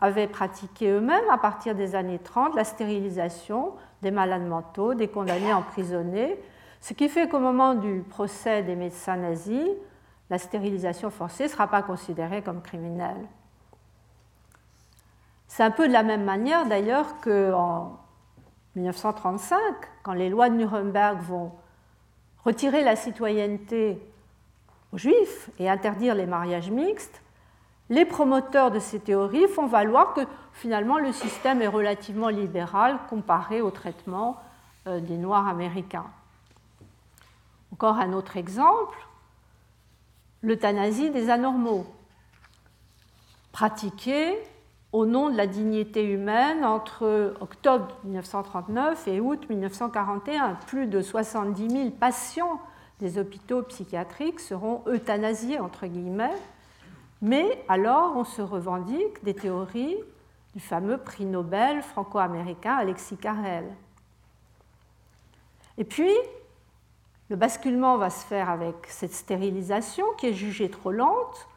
[0.00, 5.52] avaient pratiqué eux-mêmes, à partir des années 30, la stérilisation des malades mentaux, des condamnés
[5.52, 6.38] emprisonnés,
[6.80, 9.70] ce qui fait qu'au moment du procès des médecins nazis,
[10.28, 13.26] la stérilisation forcée ne sera pas considérée comme criminelle.
[15.48, 18.00] C'est un peu de la même manière d'ailleurs qu'en
[18.76, 19.58] 1935,
[20.02, 21.52] quand les lois de Nuremberg vont
[22.44, 23.98] retirer la citoyenneté
[24.92, 27.22] juifs et interdire les mariages mixtes,
[27.90, 33.60] les promoteurs de ces théories font valoir que finalement le système est relativement libéral comparé
[33.60, 34.40] au traitement
[34.86, 36.06] euh, des Noirs américains.
[37.72, 38.96] Encore un autre exemple,
[40.42, 41.86] l'euthanasie des anormaux,
[43.52, 44.38] pratiquée
[44.92, 50.54] au nom de la dignité humaine entre octobre 1939 et août 1941.
[50.66, 52.60] Plus de 70 000 patients
[53.00, 56.36] des hôpitaux psychiatriques seront euthanasiés, entre guillemets,
[57.24, 59.96] mais alors on se revendique des théories
[60.54, 63.64] du fameux prix Nobel franco-américain Alexis Carrel.
[65.78, 66.12] Et puis,
[67.30, 71.48] le basculement va se faire avec cette stérilisation qui est jugée trop lente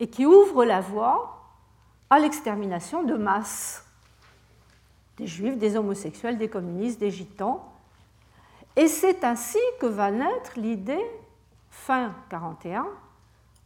[0.00, 1.48] et qui ouvre la voie
[2.10, 3.86] à l'extermination de masse
[5.16, 7.66] des juifs, des homosexuels, des communistes, des gitans,
[8.76, 11.04] et c'est ainsi que va naître l'idée,
[11.70, 12.86] fin 1941,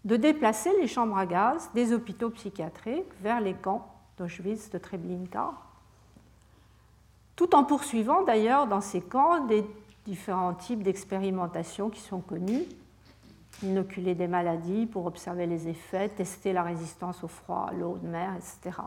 [0.04, 5.52] de déplacer les chambres à gaz des hôpitaux psychiatriques vers les camps d'Auschwitz, de Treblinka,
[7.36, 9.64] tout en poursuivant d'ailleurs dans ces camps des
[10.04, 12.64] différents types d'expérimentations qui sont connus,
[13.62, 18.06] inoculer des maladies pour observer les effets, tester la résistance au froid, à l'eau de
[18.06, 18.78] mer, etc.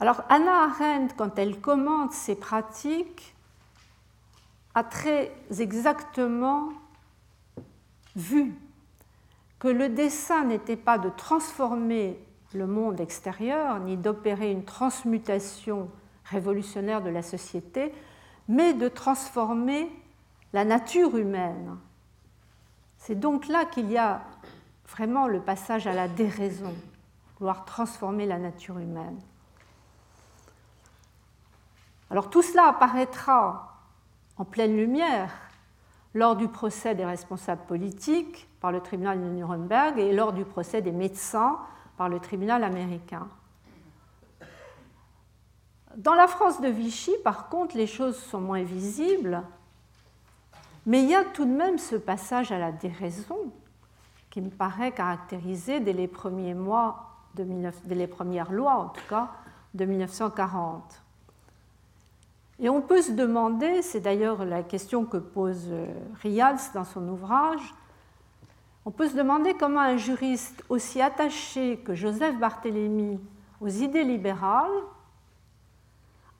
[0.00, 3.34] Alors Anna Arendt, quand elle commente ces pratiques,
[4.74, 6.68] a très exactement
[8.18, 8.52] vu
[9.58, 12.18] que le dessin n'était pas de transformer
[12.52, 15.90] le monde extérieur, ni d'opérer une transmutation
[16.24, 17.94] révolutionnaire de la société,
[18.48, 19.90] mais de transformer
[20.52, 21.76] la nature humaine.
[22.98, 24.22] C'est donc là qu'il y a
[24.88, 26.74] vraiment le passage à la déraison,
[27.38, 29.18] vouloir transformer la nature humaine.
[32.10, 33.78] Alors tout cela apparaîtra
[34.38, 35.47] en pleine lumière
[36.14, 40.82] lors du procès des responsables politiques par le tribunal de Nuremberg et lors du procès
[40.82, 41.58] des médecins
[41.96, 43.28] par le tribunal américain.
[45.96, 49.42] Dans la France de Vichy, par contre, les choses sont moins visibles,
[50.86, 53.52] mais il y a tout de même ce passage à la déraison
[54.30, 59.30] qui me paraît caractérisé dès les premiers mois, dès les premières lois en tout cas,
[59.74, 61.02] de 1940.
[62.60, 65.86] Et on peut se demander, c'est d'ailleurs la question que pose euh,
[66.22, 67.74] Rials dans son ouvrage,
[68.84, 73.20] on peut se demander comment un juriste aussi attaché que Joseph Barthélemy
[73.60, 74.82] aux idées libérales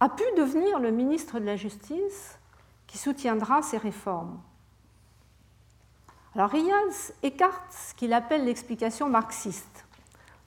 [0.00, 2.38] a pu devenir le ministre de la Justice
[2.86, 4.40] qui soutiendra ces réformes.
[6.34, 9.86] Alors Rials écarte ce qu'il appelle l'explication marxiste,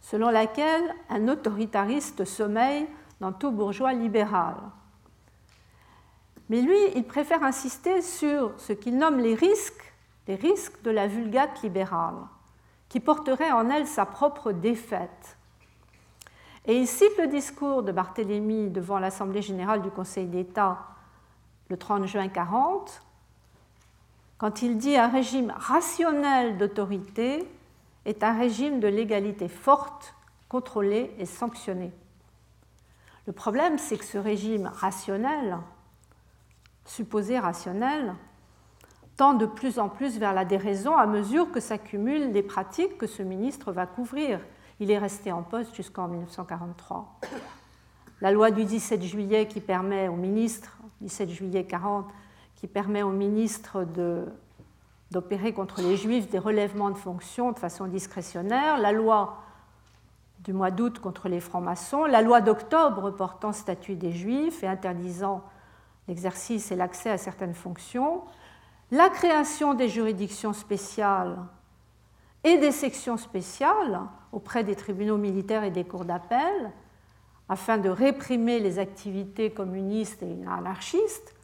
[0.02, 2.88] selon laquelle un autoritariste sommeille
[3.20, 4.56] dans tout bourgeois libéral.
[6.52, 9.94] Mais lui, il préfère insister sur ce qu'il nomme les risques,
[10.28, 12.28] les risques de la vulgate libérale,
[12.90, 15.38] qui porterait en elle sa propre défaite.
[16.66, 20.80] Et il cite le discours de Barthélemy devant l'Assemblée générale du Conseil d'État
[21.70, 23.02] le 30 juin 40,
[24.38, 27.48] quand il dit un régime rationnel d'autorité
[28.04, 30.14] est un régime de l'égalité forte,
[30.50, 31.94] contrôlée et sanctionnée.
[33.26, 35.58] Le problème, c'est que ce régime rationnel,
[36.86, 38.16] supposé rationnel,
[39.18, 43.08] tend de plus en plus vers la déraison à mesure que s'accumulent les pratiques que
[43.08, 44.40] ce ministre va couvrir.
[44.80, 47.20] Il est resté en poste jusqu'en 1943.
[48.22, 52.10] La loi du 17 juillet qui permet au ministre, 17 juillet 40,
[52.56, 53.86] qui permet au ministre
[55.12, 59.44] d'opérer contre les juifs des relèvements de fonctions de façon discrétionnaire, la loi
[60.44, 65.44] du mois d'août contre les francs-maçons, la loi d'octobre portant statut des juifs et interdisant
[66.08, 68.24] l'exercice et l'accès à certaines fonctions,
[68.92, 71.38] la création des juridictions spéciales
[72.44, 76.72] et des sections spéciales auprès des tribunaux militaires et des cours d'appel,
[77.50, 81.36] afin de réprimer les activités communistes et anarchistes,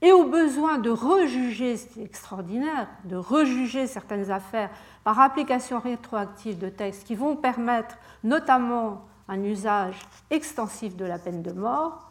[0.00, 4.70] et au besoin de rejuger, c'est extraordinaire, de rejuger certaines affaires
[5.02, 9.98] par application rétroactive de textes qui vont permettre notamment un usage
[10.30, 12.10] extensif de la peine de mort,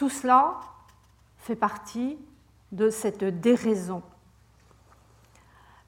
[0.00, 0.54] tout cela
[1.36, 2.16] fait partie
[2.72, 4.02] de cette déraison.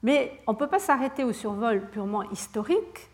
[0.03, 3.09] Mais on ne peut pas s'arrêter au survol purement historique.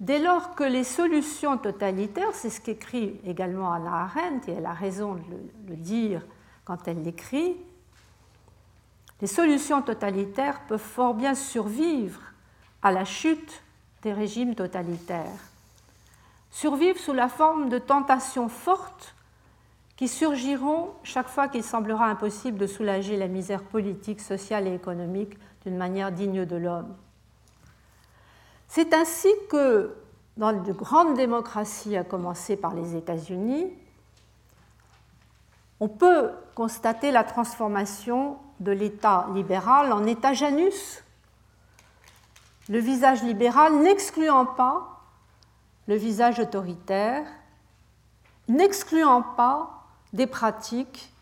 [0.00, 4.72] Dès lors que les solutions totalitaires, c'est ce qu'écrit également Anna Arendt, et elle a
[4.72, 5.22] raison de
[5.68, 6.22] le dire
[6.64, 7.56] quand elle l'écrit,
[9.20, 12.20] les solutions totalitaires peuvent fort bien survivre
[12.82, 13.62] à la chute
[14.02, 15.38] des régimes totalitaires,
[16.50, 19.14] survivre sous la forme de tentations fortes
[20.02, 25.38] qui surgiront chaque fois qu'il semblera impossible de soulager la misère politique, sociale et économique
[25.64, 26.96] d'une manière digne de l'homme.
[28.66, 29.94] C'est ainsi que,
[30.36, 33.72] dans de grandes démocraties, à commencer par les États-Unis,
[35.78, 41.04] on peut constater la transformation de l'État libéral en État Janus,
[42.68, 45.00] le visage libéral n'excluant pas
[45.86, 47.24] le visage autoritaire,
[48.48, 49.78] n'excluant pas
[50.12, 51.12] des pratiques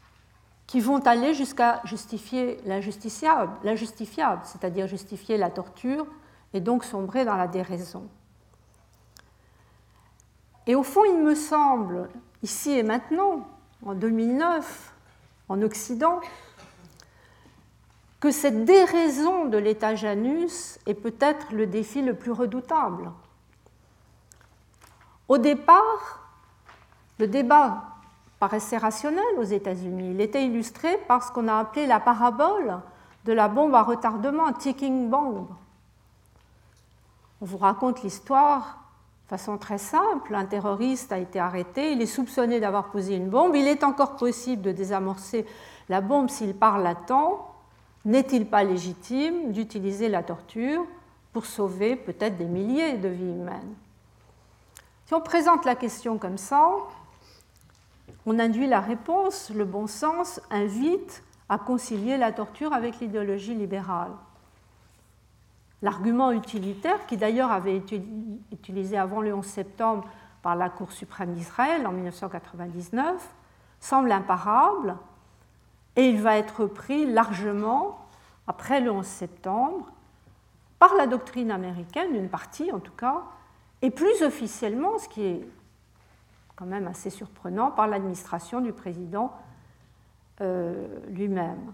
[0.66, 6.06] qui vont aller jusqu'à justifier l'injustifiable, c'est-à-dire justifier la torture
[6.52, 8.08] et donc sombrer dans la déraison.
[10.66, 12.08] Et au fond, il me semble,
[12.42, 13.48] ici et maintenant,
[13.84, 14.94] en 2009,
[15.48, 16.20] en Occident,
[18.20, 23.10] que cette déraison de l'état Janus est peut-être le défi le plus redoutable.
[25.26, 26.28] Au départ,
[27.18, 27.82] le débat
[28.40, 30.12] paraissait rationnel aux États-Unis.
[30.12, 32.80] Il était illustré par ce qu'on a appelé la parabole
[33.26, 35.46] de la bombe à retardement, ticking bomb.
[37.42, 38.78] On vous raconte l'histoire
[39.24, 40.34] de façon très simple.
[40.34, 43.54] Un terroriste a été arrêté, il est soupçonné d'avoir posé une bombe.
[43.54, 45.46] Il est encore possible de désamorcer
[45.90, 47.54] la bombe s'il parle à temps.
[48.06, 50.86] N'est-il pas légitime d'utiliser la torture
[51.34, 53.74] pour sauver peut-être des milliers de vies humaines?
[55.04, 56.70] Si on présente la question comme ça,
[58.26, 64.12] on induit la réponse, le bon sens invite à concilier la torture avec l'idéologie libérale.
[65.82, 68.02] L'argument utilitaire, qui d'ailleurs avait été
[68.52, 70.04] utilisé avant le 11 septembre
[70.42, 73.34] par la Cour suprême d'Israël en 1999,
[73.80, 74.96] semble imparable
[75.96, 78.06] et il va être pris largement
[78.46, 79.90] après le 11 septembre
[80.78, 83.22] par la doctrine américaine, une partie en tout cas,
[83.82, 85.48] et plus officiellement, ce qui est
[86.60, 89.32] quand même assez surprenant, par l'administration du président
[90.42, 91.72] euh, lui-même.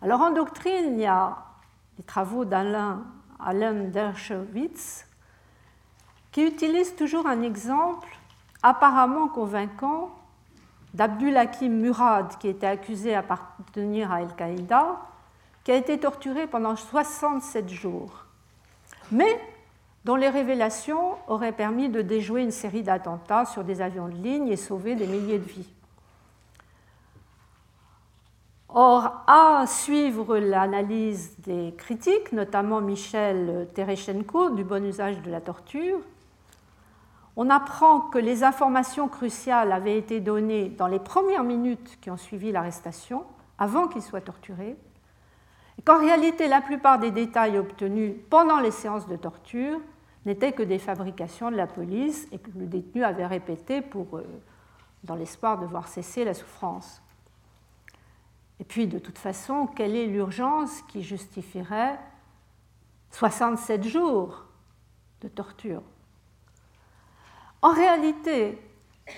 [0.00, 1.36] Alors en doctrine, il y a
[1.98, 3.02] les travaux d'Alain
[3.92, 5.04] Dershowitz
[6.30, 8.08] qui utilise toujours un exemple
[8.62, 10.14] apparemment convaincant
[10.94, 15.00] d'Abdul Hakim Murad, qui était accusé d'appartenir à Al-Qaïda,
[15.64, 18.26] qui a été torturé pendant 67 jours.
[19.10, 19.40] Mais
[20.04, 24.48] dont les révélations auraient permis de déjouer une série d'attentats sur des avions de ligne
[24.48, 25.72] et sauver des milliers de vies.
[28.72, 35.98] Or, à suivre l'analyse des critiques, notamment Michel Terechenko du bon usage de la torture,
[37.36, 42.16] on apprend que les informations cruciales avaient été données dans les premières minutes qui ont
[42.16, 43.24] suivi l'arrestation,
[43.58, 44.76] avant qu'il soit torturé,
[45.82, 49.80] qu'en réalité la plupart des détails obtenus pendant les séances de torture
[50.26, 54.22] n'étaient que des fabrications de la police et que le détenu avait répété euh,
[55.04, 57.02] dans l'espoir de voir cesser la souffrance.
[58.58, 61.98] Et puis, de toute façon, quelle est l'urgence qui justifierait
[63.12, 64.44] 67 jours
[65.22, 65.82] de torture?
[67.62, 68.58] En réalité,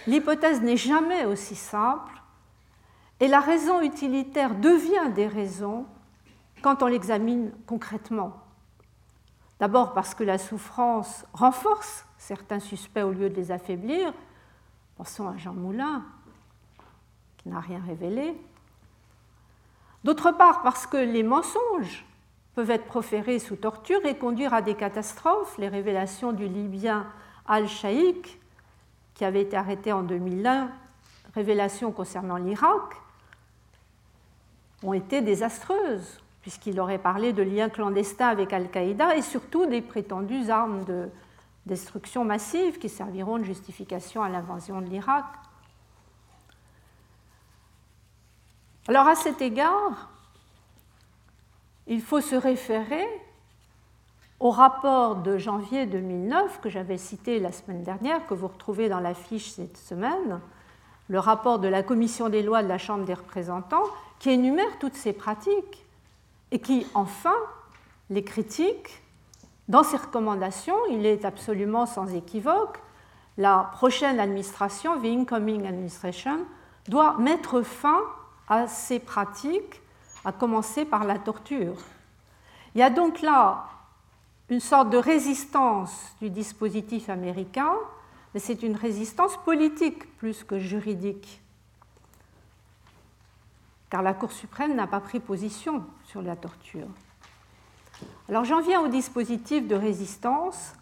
[0.06, 2.12] l'hypothèse n'est jamais aussi simple
[3.20, 5.86] Et la raison utilitaire devient des raisons
[6.62, 8.40] quand on l'examine concrètement.
[9.60, 14.12] D'abord parce que la souffrance renforce certains suspects au lieu de les affaiblir.
[14.96, 16.04] Pensons à Jean Moulin,
[17.38, 18.34] qui n'a rien révélé.
[20.04, 22.04] D'autre part parce que les mensonges
[22.54, 25.56] peuvent être proférés sous torture et conduire à des catastrophes.
[25.58, 27.06] Les révélations du Libyen
[27.46, 28.40] Al-Shaikh,
[29.14, 30.70] qui avait été arrêté en 2001,
[31.34, 32.96] révélations concernant l'Irak,
[34.82, 40.50] ont été désastreuses, puisqu'il aurait parlé de liens clandestins avec Al-Qaïda et surtout des prétendues
[40.50, 41.08] armes de
[41.66, 45.24] destruction massive qui serviront de justification à l'invasion de l'Irak.
[48.88, 50.10] Alors à cet égard,
[51.86, 53.06] il faut se référer
[54.40, 58.98] au rapport de janvier 2009 que j'avais cité la semaine dernière, que vous retrouvez dans
[58.98, 60.40] la fiche cette semaine,
[61.06, 63.84] le rapport de la commission des lois de la Chambre des représentants,
[64.18, 65.84] qui énumère toutes ces pratiques
[66.52, 67.34] et qui, enfin,
[68.10, 69.02] les critique.
[69.68, 72.78] Dans ses recommandations, il est absolument sans équivoque,
[73.38, 76.40] la prochaine administration, the incoming administration,
[76.88, 78.00] doit mettre fin
[78.48, 79.80] à ces pratiques,
[80.24, 81.76] à commencer par la torture.
[82.74, 83.64] Il y a donc là
[84.50, 87.72] une sorte de résistance du dispositif américain,
[88.34, 91.40] mais c'est une résistance politique plus que juridique
[93.92, 96.88] car la Cour suprême n'a pas pris position sur la torture.
[98.26, 100.72] Alors j'en viens au dispositif de résistance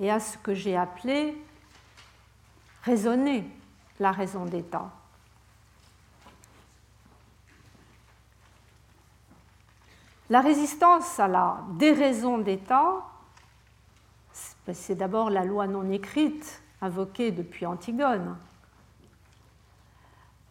[0.00, 1.40] et à ce que j'ai appelé
[2.82, 3.48] raisonner
[4.00, 4.90] la raison d'État.
[10.30, 13.04] La résistance à la déraison d'État,
[14.72, 18.36] c'est d'abord la loi non écrite invoquée depuis Antigone,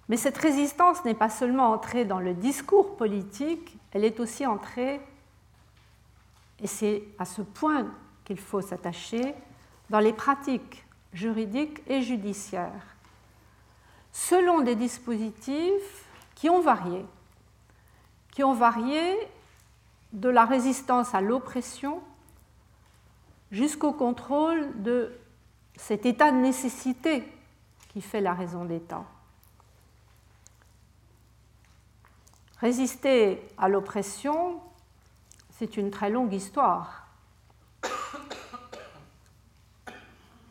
[0.10, 5.02] mais cette résistance n'est pas seulement entrée dans le discours politique, elle est aussi entrée,
[6.62, 7.88] et c'est à ce point
[8.26, 9.34] qu'il faut s'attacher,
[9.90, 12.96] dans les pratiques juridiques et judiciaires,
[14.12, 16.06] selon des dispositifs
[16.36, 17.06] qui ont varié,
[18.32, 19.18] qui ont varié
[20.14, 22.02] de la résistance à l'oppression
[23.52, 25.12] jusqu'au contrôle de
[25.76, 27.24] cet état de nécessité
[27.90, 29.06] qui fait la raison d'État.
[32.60, 34.60] Résister à l'oppression,
[35.52, 37.08] c'est une très longue histoire.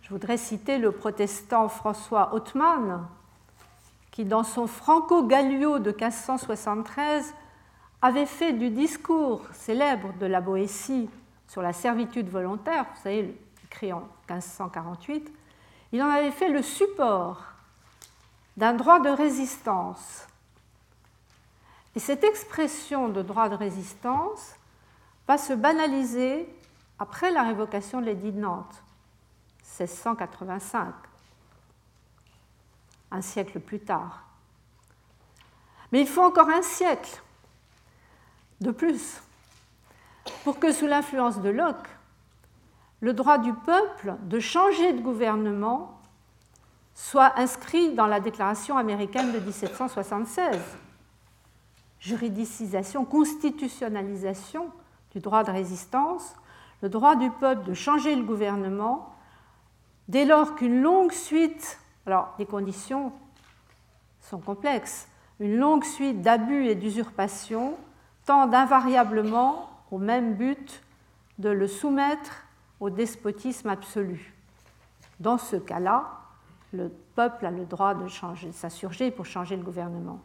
[0.02, 3.09] Je voudrais citer le protestant François Hautemann,
[4.12, 7.34] qui, dans son Franco-Gallio de 1573,
[8.02, 11.11] avait fait du discours célèbre de la Boétie
[11.48, 15.28] sur la servitude volontaire, vous savez, écrit en 1548,
[15.90, 17.42] il en avait fait le support
[18.57, 20.26] d'un droit de résistance
[21.97, 24.55] et cette expression de droit de résistance
[25.26, 26.47] va se banaliser
[26.99, 28.82] après la révocation de l'édit de Nantes,
[29.80, 30.92] 1685,
[33.11, 34.24] un siècle plus tard.
[35.90, 37.22] Mais il faut encore un siècle
[38.61, 39.22] de plus
[40.44, 41.88] pour que sous l'influence de Locke,
[43.01, 45.99] le droit du peuple de changer de gouvernement
[46.94, 50.59] soit inscrit dans la Déclaration américaine de 1776
[52.01, 54.70] juridicisation, constitutionnalisation
[55.12, 56.34] du droit de résistance,
[56.82, 59.14] le droit du peuple de changer le gouvernement,
[60.09, 63.12] dès lors qu'une longue suite, alors les conditions
[64.20, 65.09] sont complexes,
[65.40, 67.74] une longue suite d'abus et d'usurpations
[68.24, 70.82] tendent invariablement au même but
[71.38, 72.47] de le soumettre
[72.80, 74.34] au despotisme absolu.
[75.20, 76.11] Dans ce cas-là,
[76.72, 80.20] le peuple a le droit de changer, s'insurger pour changer le gouvernement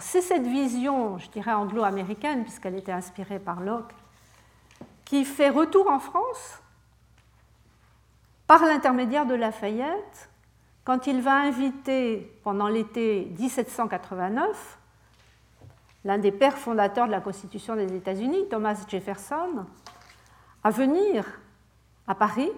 [0.00, 3.92] c'est cette vision, je dirais anglo-américaine, puisqu'elle était inspirée par Locke,
[5.04, 6.60] qui fait retour en France
[8.46, 10.30] par l'intermédiaire de Lafayette,
[10.84, 14.78] quand il va inviter pendant l'été 1789
[16.04, 19.66] l'un des pères fondateurs de la Constitution des États-Unis, Thomas Jefferson,
[20.64, 21.24] à venir
[22.06, 22.50] à Paris,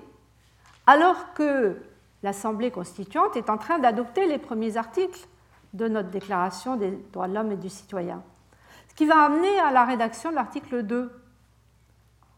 [0.86, 1.76] alors que
[2.22, 5.26] l'Assemblée constituante est en train d'adopter les premiers articles
[5.74, 8.22] de notre Déclaration des droits de l'homme et du citoyen.
[8.88, 11.12] Ce qui va amener à la rédaction de l'article 2,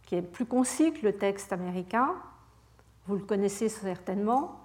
[0.06, 2.14] qui est plus concis que le texte américain.
[3.06, 4.60] Vous le connaissez certainement.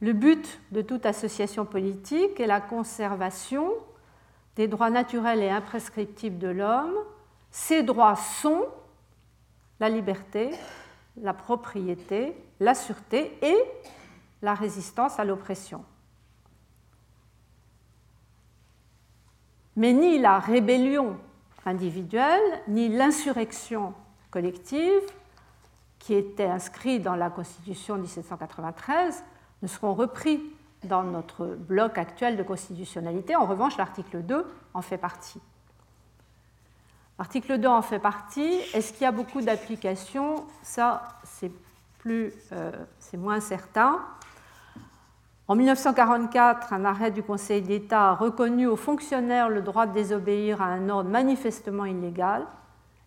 [0.00, 3.72] Le but de toute association politique est la conservation
[4.54, 6.94] des droits naturels et imprescriptibles de l'homme.
[7.50, 8.66] Ces droits sont
[9.80, 10.50] la liberté,
[11.16, 13.56] la propriété, la sûreté et
[14.42, 15.84] la résistance à l'oppression.
[19.76, 21.18] Mais ni la rébellion
[21.64, 23.92] individuelle, ni l'insurrection
[24.30, 25.02] collective,
[25.98, 29.22] qui était inscrite dans la Constitution de 1793,
[29.62, 30.40] ne seront repris
[30.84, 33.34] dans notre bloc actuel de constitutionnalité.
[33.36, 35.40] En revanche, l'article 2 en fait partie.
[37.18, 38.60] L'article 2 en fait partie.
[38.74, 40.44] Est-ce qu'il y a beaucoup d'applications?
[40.62, 41.50] Ça, c'est
[41.98, 44.00] plus, euh, c'est moins certain.
[45.48, 50.60] En 1944, un arrêt du Conseil d'État a reconnu aux fonctionnaires le droit de désobéir
[50.60, 52.44] à un ordre manifestement illégal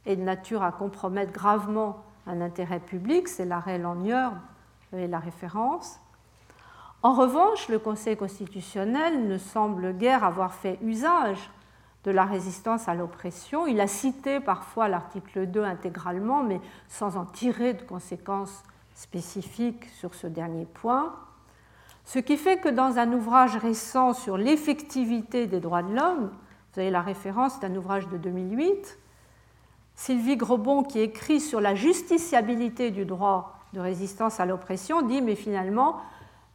[0.05, 3.27] et de nature à compromettre gravement un intérêt public.
[3.27, 4.29] C'est l'arrêt Lanier
[4.93, 5.99] et la référence.
[7.03, 11.51] En revanche, le Conseil constitutionnel ne semble guère avoir fait usage
[12.05, 13.67] de la résistance à l'oppression.
[13.67, 18.63] Il a cité parfois l'article 2 intégralement, mais sans en tirer de conséquences
[18.95, 21.13] spécifiques sur ce dernier point.
[22.12, 26.32] Ce qui fait que dans un ouvrage récent sur l'effectivité des droits de l'homme,
[26.74, 28.97] vous avez la référence d'un ouvrage de 2008,
[29.93, 35.36] Sylvie Grobon, qui écrit sur la justiciabilité du droit de résistance à l'oppression, dit mais
[35.36, 36.01] finalement,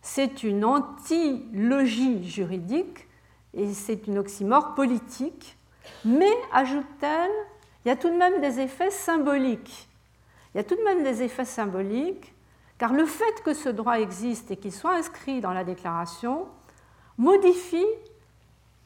[0.03, 3.07] c'est une antilogie juridique
[3.53, 5.57] et c'est une oxymore politique,
[6.05, 7.31] mais, ajoute-t-elle,
[7.85, 9.89] il y a tout de même des effets symboliques.
[10.53, 12.34] Il y a tout de même des effets symboliques,
[12.79, 16.47] car le fait que ce droit existe et qu'il soit inscrit dans la déclaration
[17.19, 17.87] modifie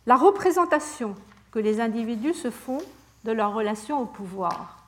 [0.06, 1.14] la représentation
[1.50, 2.80] que les individus se font
[3.24, 4.78] de leur relation au pouvoir.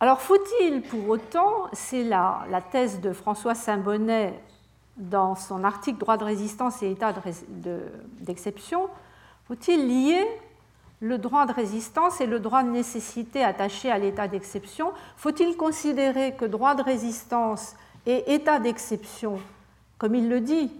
[0.00, 4.38] Alors faut-il pour autant, c'est la, la, thèse de François Saint-Bonnet
[4.96, 7.14] dans son article Droit de résistance et état
[8.20, 8.88] d'exception,
[9.46, 10.26] faut-il lier
[11.02, 16.34] le droit de résistance et le droit de nécessité attaché à l'état d'exception Faut-il considérer
[16.36, 17.74] que droit de résistance
[18.06, 19.40] et état d'exception,
[19.98, 20.70] comme il le dit,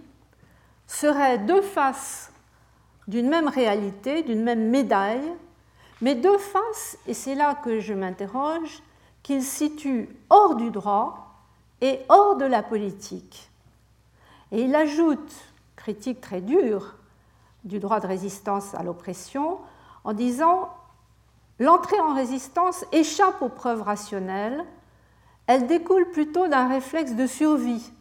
[0.87, 2.31] seraient deux faces
[3.09, 5.29] d'une même réalité, d'une même médaille,
[6.01, 8.81] mais deux faces, et c'est là que je m'interroge,
[9.23, 11.35] qu'il situe hors du droit
[11.81, 13.49] et hors de la politique.
[14.53, 15.33] Et il ajoute,
[15.75, 16.95] critique très dure
[17.65, 19.59] du droit de résistance à l'oppression,
[20.03, 20.69] en disant
[21.59, 24.65] L'entrée en résistance échappe aux preuves rationnelles,
[25.47, 27.91] elle découle plutôt d'un réflexe de survie,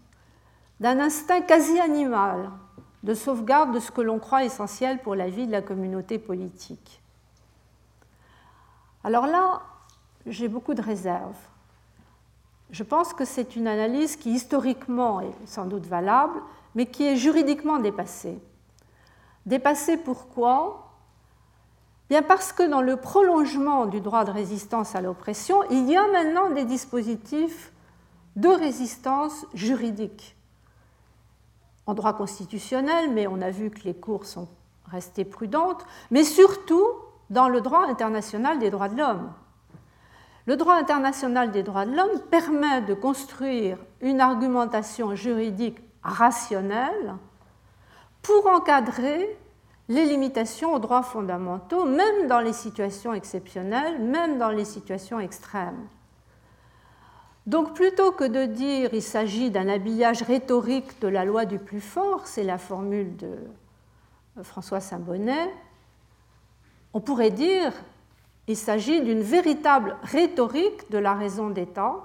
[0.81, 2.51] d'un instinct quasi animal
[3.03, 7.03] de sauvegarde de ce que l'on croit essentiel pour la vie de la communauté politique.
[9.05, 9.63] Alors là,
[10.27, 11.39] j'ai beaucoup de réserves.
[12.71, 16.41] Je pense que c'est une analyse qui historiquement est sans doute valable,
[16.75, 18.41] mais qui est juridiquement dépassée.
[19.45, 20.82] Dépassée pourquoi
[22.13, 26.07] Bien parce que dans le prolongement du droit de résistance à l'oppression, il y a
[26.09, 27.73] maintenant des dispositifs
[28.37, 30.37] de résistance juridique.
[31.87, 34.49] En droit constitutionnel, mais on a vu que les cours sont
[34.91, 36.85] restées prudentes, mais surtout
[37.31, 39.33] dans le droit international des droits de l'homme.
[40.45, 47.15] Le droit international des droits de l'homme permet de construire une argumentation juridique rationnelle
[48.21, 49.35] pour encadrer
[49.93, 55.87] les limitations aux droits fondamentaux, même dans les situations exceptionnelles, même dans les situations extrêmes.
[57.47, 61.83] Donc plutôt que de dire qu'il s'agit d'un habillage rhétorique de la loi du plus
[61.83, 63.37] fort, c'est la formule de
[64.43, 65.53] François Saint-Bonnet,
[66.95, 67.73] on pourrait dire
[68.49, 71.97] il s'agit d'une véritable rhétorique de la raison d'État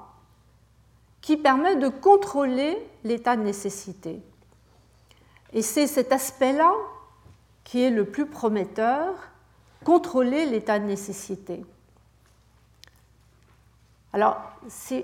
[1.21, 4.21] qui permet de contrôler l'état de nécessité.
[5.53, 6.73] Et c'est cet aspect-là
[7.67, 9.13] qui est le plus prometteur,
[9.83, 11.65] contrôler l'état de nécessité.
[14.13, 14.39] Alors,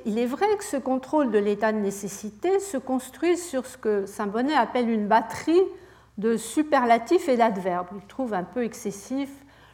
[0.05, 4.05] il est vrai que ce contrôle de l'état de nécessité se construit sur ce que
[4.05, 5.61] Saint-Bonnet appelle une batterie
[6.17, 7.89] de superlatifs et d'adverbes.
[7.97, 9.29] Il trouve un peu excessif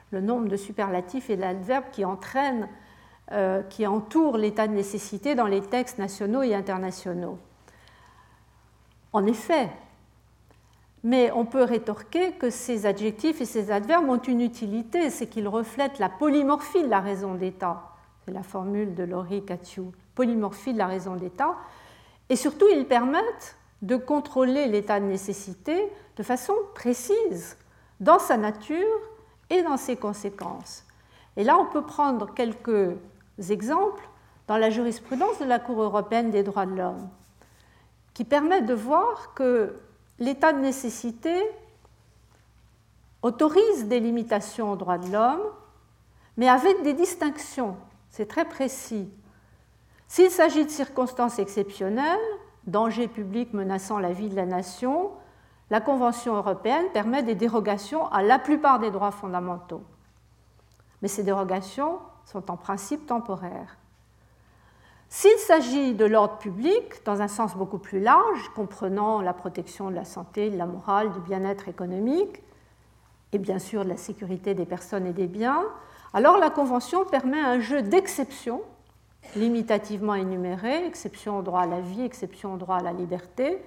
[0.09, 2.67] le nombre de superlatifs et d'adverbes qui entraînent,
[3.33, 7.37] euh, qui entourent l'état de nécessité dans les textes nationaux et internationaux.
[9.13, 9.69] En effet,
[11.03, 15.47] mais on peut rétorquer que ces adjectifs et ces adverbes ont une utilité, c'est qu'ils
[15.47, 17.83] reflètent la polymorphie de la raison d'État.
[18.25, 21.55] C'est la formule de Laurie Catiou, polymorphie de la raison d'État.
[22.29, 27.57] Et surtout, ils permettent de contrôler l'état de nécessité de façon précise,
[27.99, 28.99] dans sa nature
[29.49, 30.83] et dans ses conséquences.
[31.37, 32.95] Et là, on peut prendre quelques
[33.49, 34.03] exemples
[34.47, 37.09] dans la jurisprudence de la Cour européenne des droits de l'homme,
[38.13, 39.75] qui permettent de voir que
[40.19, 41.35] l'état de nécessité
[43.21, 45.41] autorise des limitations aux droits de l'homme,
[46.37, 47.75] mais avec des distinctions.
[48.09, 49.09] C'est très précis.
[50.07, 52.19] S'il s'agit de circonstances exceptionnelles,
[52.65, 55.11] danger public menaçant la vie de la nation,
[55.69, 59.83] la Convention européenne permet des dérogations à la plupart des droits fondamentaux.
[61.01, 63.78] Mais ces dérogations sont en principe temporaires.
[65.11, 69.95] S'il s'agit de l'ordre public, dans un sens beaucoup plus large, comprenant la protection de
[69.95, 72.43] la santé, de la morale, du bien-être économique,
[73.33, 75.63] et bien sûr de la sécurité des personnes et des biens,
[76.13, 78.61] alors la Convention permet un jeu d'exceptions
[79.35, 83.57] limitativement énumérées, exception au droit à la vie, exception au droit à la liberté,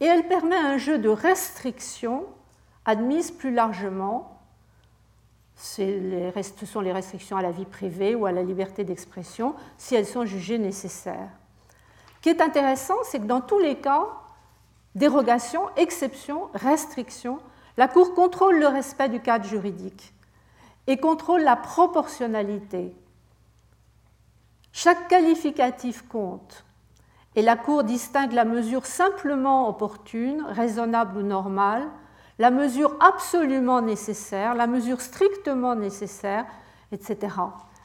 [0.00, 2.24] et elle permet un jeu de restrictions
[2.84, 4.31] admises plus largement.
[5.62, 10.06] Ce sont les restrictions à la vie privée ou à la liberté d'expression si elles
[10.06, 11.30] sont jugées nécessaires.
[12.16, 14.06] Ce qui est intéressant, c'est que dans tous les cas,
[14.94, 17.38] dérogation, exception, restriction,
[17.76, 20.12] la Cour contrôle le respect du cadre juridique
[20.86, 22.94] et contrôle la proportionnalité.
[24.72, 26.64] Chaque qualificatif compte
[27.36, 31.88] et la Cour distingue la mesure simplement opportune, raisonnable ou normale,
[32.38, 36.46] la mesure absolument nécessaire, la mesure strictement nécessaire,
[36.92, 37.36] etc.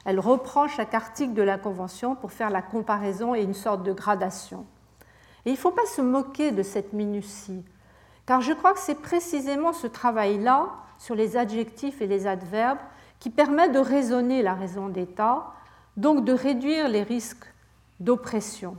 [0.06, 3.92] Elle reprend chaque article de la Convention pour faire la comparaison et une sorte de
[3.92, 4.66] gradation.
[5.46, 7.64] Et il ne faut pas se moquer de cette minutie,
[8.26, 12.80] car je crois que c'est précisément ce travail-là sur les adjectifs et les adverbes
[13.20, 15.46] qui permet de raisonner la raison d'État,
[15.96, 17.46] donc de réduire les risques
[18.00, 18.78] d'oppression.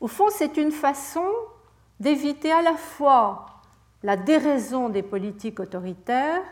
[0.00, 1.26] Au fond, c'est une façon
[1.98, 3.46] d'éviter à la fois
[4.02, 6.42] la déraison des politiques autoritaires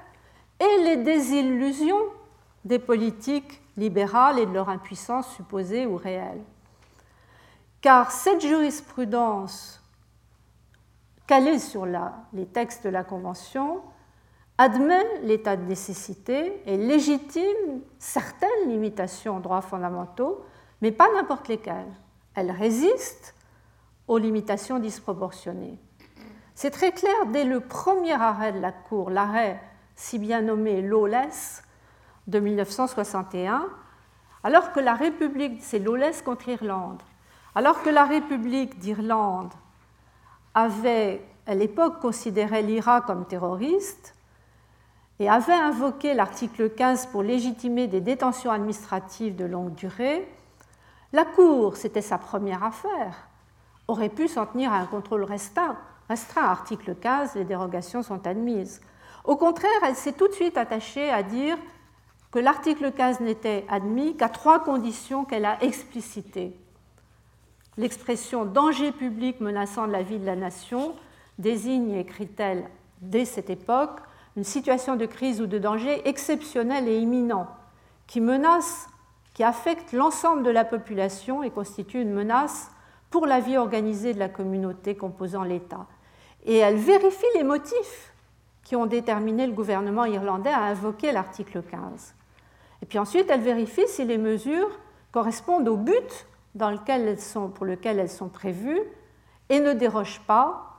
[0.59, 2.03] et les désillusions
[2.65, 6.43] des politiques libérales et de leur impuissance supposée ou réelle.
[7.81, 9.83] Car cette jurisprudence
[11.27, 13.81] calée sur les textes de la Convention
[14.59, 20.45] admet l'état de nécessité et légitime certaines limitations aux droits fondamentaux,
[20.81, 21.93] mais pas n'importe lesquelles.
[22.35, 23.35] Elle résiste
[24.09, 25.79] aux limitations disproportionnées.
[26.57, 29.63] C'est très clair dès le premier arrêt de la Cour, l'arrêt
[29.95, 31.63] si bien nommé Lawless
[32.29, 33.67] de 1961,
[34.43, 37.03] alors que la République, c'est Lawless contre Irlande,
[37.55, 39.53] alors que la République d'Irlande
[40.55, 44.15] avait à l'époque considéré l'IRA comme terroriste
[45.19, 50.27] et avait invoqué l'article 15 pour légitimer des détentions administratives de longue durée,
[51.13, 53.29] la Cour, c'était sa première affaire,
[53.89, 55.77] aurait pu s'en tenir à un contrôle restreint.
[56.09, 58.81] Restreint, article 15, les dérogations sont admises.
[59.25, 61.59] Au contraire, elle s'est tout de suite attachée à dire
[62.31, 66.57] que l'article 15 n'était admis qu'à trois conditions qu'elle a explicitées.
[67.77, 70.95] L'expression danger public menaçant la vie de la nation
[71.39, 72.69] désigne, écrit-elle
[73.01, 74.01] dès cette époque,
[74.37, 77.49] une situation de crise ou de danger exceptionnel et imminent
[78.07, 78.87] qui menace,
[79.35, 82.71] qui affecte l'ensemble de la population et constitue une menace
[83.11, 85.87] pour la vie organisée de la communauté composant l'État.
[86.47, 88.13] Et elle vérifie les motifs
[88.63, 92.15] qui ont déterminé le gouvernement irlandais à invoquer l'article 15.
[92.83, 94.71] Et puis ensuite, elle vérifie si les mesures
[95.13, 98.81] correspondent au but dans lequel elles sont, pour lequel elles sont prévues
[99.49, 100.73] et ne dérogent pas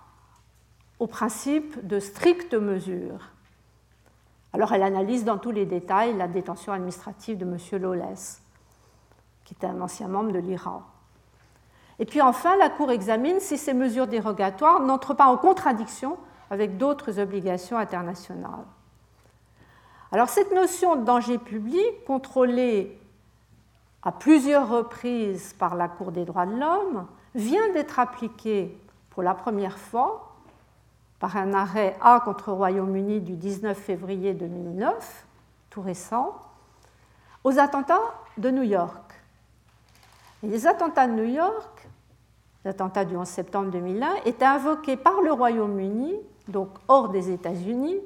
[0.99, 3.31] au principe de stricte mesure.
[4.53, 7.57] Alors elle analyse dans tous les détails la détention administrative de M.
[7.81, 8.41] Lawless,
[9.45, 10.83] qui est un ancien membre de l'IRA.
[11.99, 16.17] Et puis enfin, la Cour examine si ces mesures dérogatoires n'entrent pas en contradiction
[16.49, 18.65] avec d'autres obligations internationales.
[20.11, 22.99] Alors cette notion de danger public, contrôlée
[24.03, 28.79] à plusieurs reprises par la Cour des droits de l'homme, vient d'être appliquée
[29.09, 30.35] pour la première fois
[31.19, 35.25] par un arrêt A contre Royaume-Uni du 19 février 2009,
[35.69, 36.35] tout récent,
[37.43, 39.13] aux attentats de New York.
[40.43, 41.76] Et les attentats de New York,
[42.65, 46.15] l'attentat du 11 septembre 2001, étaient invoqués par le Royaume-Uni,
[46.47, 47.97] donc hors des États-Unis,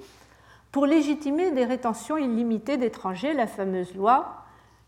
[0.71, 4.37] pour légitimer des rétentions illimitées d'étrangers, la fameuse loi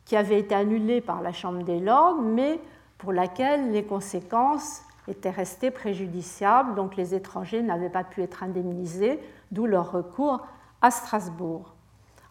[0.05, 2.59] qui avait été annulée par la Chambre des Lords, mais
[2.97, 9.19] pour laquelle les conséquences étaient restées préjudiciables, donc les étrangers n'avaient pas pu être indemnisés,
[9.51, 10.45] d'où leur recours
[10.81, 11.73] à Strasbourg.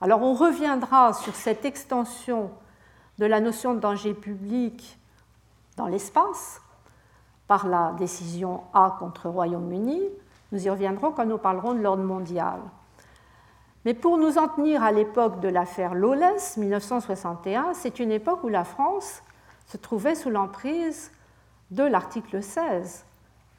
[0.01, 2.51] Alors on reviendra sur cette extension
[3.18, 4.99] de la notion de danger public
[5.76, 6.61] dans l'espace
[7.53, 10.00] par la décision A contre Royaume-Uni.
[10.53, 12.61] Nous y reviendrons quand nous parlerons de l'ordre mondial.
[13.84, 18.48] Mais pour nous en tenir à l'époque de l'affaire Lawless, 1961, c'est une époque où
[18.48, 19.22] la France
[19.66, 21.12] se trouvait sous l'emprise
[21.70, 23.05] de l'article 16,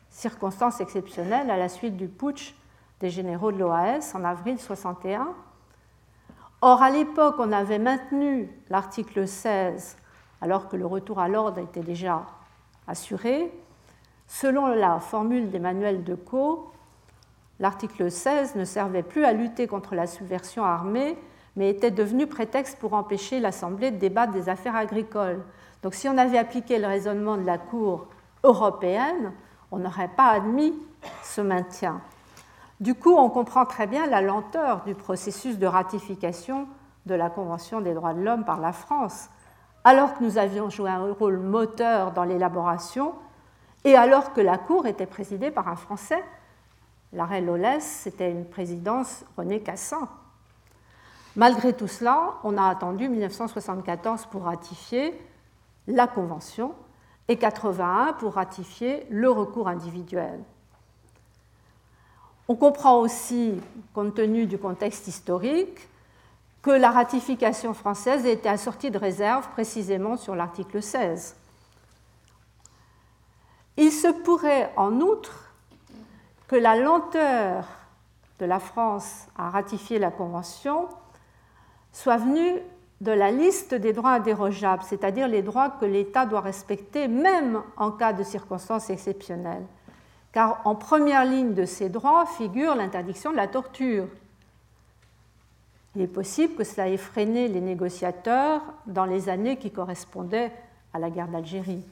[0.10, 2.56] circonstance exceptionnelle à la suite du putsch
[3.00, 5.36] des généraux de l'OAS en avril 61.
[6.62, 9.98] Or, à l'époque, on avait maintenu l'article 16
[10.42, 12.26] alors que le retour à l'ordre était déjà
[12.88, 13.52] assuré.
[14.36, 16.72] Selon la formule d'Emmanuel Decaux,
[17.60, 21.20] l'article 16 ne servait plus à lutter contre la subversion armée,
[21.56, 25.44] mais était devenu prétexte pour empêcher l'Assemblée de débattre des affaires agricoles.
[25.84, 28.08] Donc si on avait appliqué le raisonnement de la Cour
[28.44, 29.34] européenne,
[29.72, 30.74] on n'aurait pas admis
[31.22, 32.02] ce maintien.
[32.80, 36.68] Du coup, on comprend très bien la lenteur du processus de ratification
[37.06, 39.30] de la Convention des droits de l'homme par la France,
[39.84, 43.14] alors que nous avions joué un rôle moteur dans l'élaboration
[43.84, 46.24] et alors que la Cour était présidée par un Français.
[47.12, 50.10] L'arrêt Lolès, c'était une présidence René Cassin.
[51.36, 55.20] Malgré tout cela, on a attendu 1974 pour ratifier
[55.88, 56.74] la Convention
[57.28, 60.40] et 81 pour ratifier le recours individuel.
[62.48, 63.54] On comprend aussi,
[63.94, 65.88] compte tenu du contexte historique,
[66.62, 71.36] que la ratification française a été assortie de réserves précisément sur l'article 16.
[73.78, 75.54] Il se pourrait en outre
[76.48, 77.66] que la lenteur
[78.40, 80.88] de la France à ratifier la Convention
[81.92, 82.60] soit venue
[83.02, 87.92] de la liste des droits indérogeables, c'est-à-dire les droits que l'État doit respecter même en
[87.92, 89.66] cas de circonstances exceptionnelles.
[90.32, 94.08] Car en première ligne de ces droits figure l'interdiction de la torture.
[95.96, 100.52] Il est possible que cela ait freiné les négociateurs dans les années qui correspondaient
[100.94, 101.84] à la guerre d'Algérie.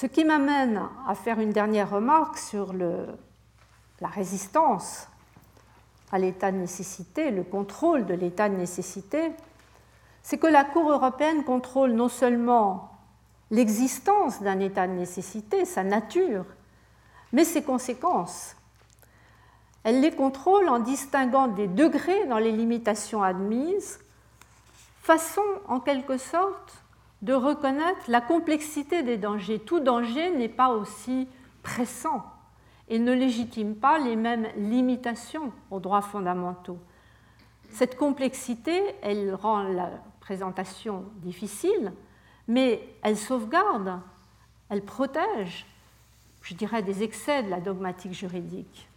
[0.00, 5.08] Ce qui m'amène à faire une dernière remarque sur la résistance
[6.12, 9.32] à l'état de nécessité, le contrôle de l'état de nécessité,
[10.22, 12.92] c'est que la Cour européenne contrôle non seulement
[13.50, 16.44] l'existence d'un état de nécessité, sa nature,
[17.32, 18.54] mais ses conséquences.
[19.82, 23.98] Elle les contrôle en distinguant des degrés dans les limitations admises,
[25.02, 26.84] façon en quelque sorte
[27.22, 29.58] de reconnaître la complexité des dangers.
[29.58, 31.28] Tout danger n'est pas aussi
[31.62, 32.24] pressant
[32.88, 36.78] et ne légitime pas les mêmes limitations aux droits fondamentaux.
[37.70, 39.90] Cette complexité, elle rend la
[40.20, 41.92] présentation difficile,
[42.46, 44.00] mais elle sauvegarde,
[44.70, 45.66] elle protège,
[46.42, 48.88] je dirais, des excès de la dogmatique juridique.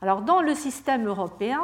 [0.00, 1.62] Alors dans le système européen,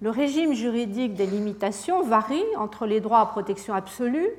[0.00, 4.30] le régime juridique des limitations varie entre les droits à protection absolue,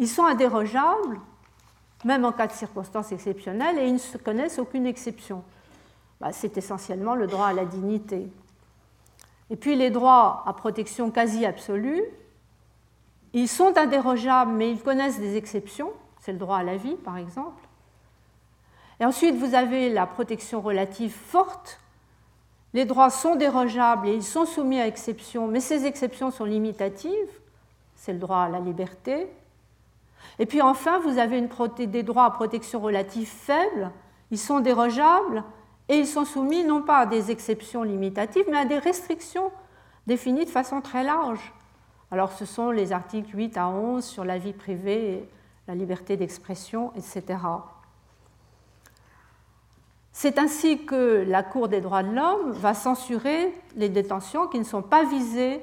[0.00, 1.20] ils sont indérogeables,
[2.04, 5.44] même en cas de circonstances exceptionnelles, et ils ne se connaissent aucune exception.
[6.22, 8.26] Bah, c'est essentiellement le droit à la dignité.
[9.50, 12.02] Et puis les droits à protection quasi absolue,
[13.34, 15.92] ils sont indérogeables, mais ils connaissent des exceptions.
[16.20, 17.62] C'est le droit à la vie, par exemple.
[19.00, 21.78] Et ensuite, vous avez la protection relative forte.
[22.72, 27.12] Les droits sont dérogeables et ils sont soumis à exception, mais ces exceptions sont limitatives.
[27.96, 29.28] C'est le droit à la liberté.
[30.40, 31.46] Et puis enfin, vous avez
[31.86, 33.90] des droits à protection relative faibles.
[34.30, 35.44] Ils sont dérogeables
[35.90, 39.52] et ils sont soumis non pas à des exceptions limitatives, mais à des restrictions
[40.06, 41.52] définies de façon très large.
[42.10, 45.28] Alors ce sont les articles 8 à 11 sur la vie privée,
[45.68, 47.38] la liberté d'expression, etc.
[50.10, 54.64] C'est ainsi que la Cour des droits de l'homme va censurer les détentions qui ne
[54.64, 55.60] sont pas visées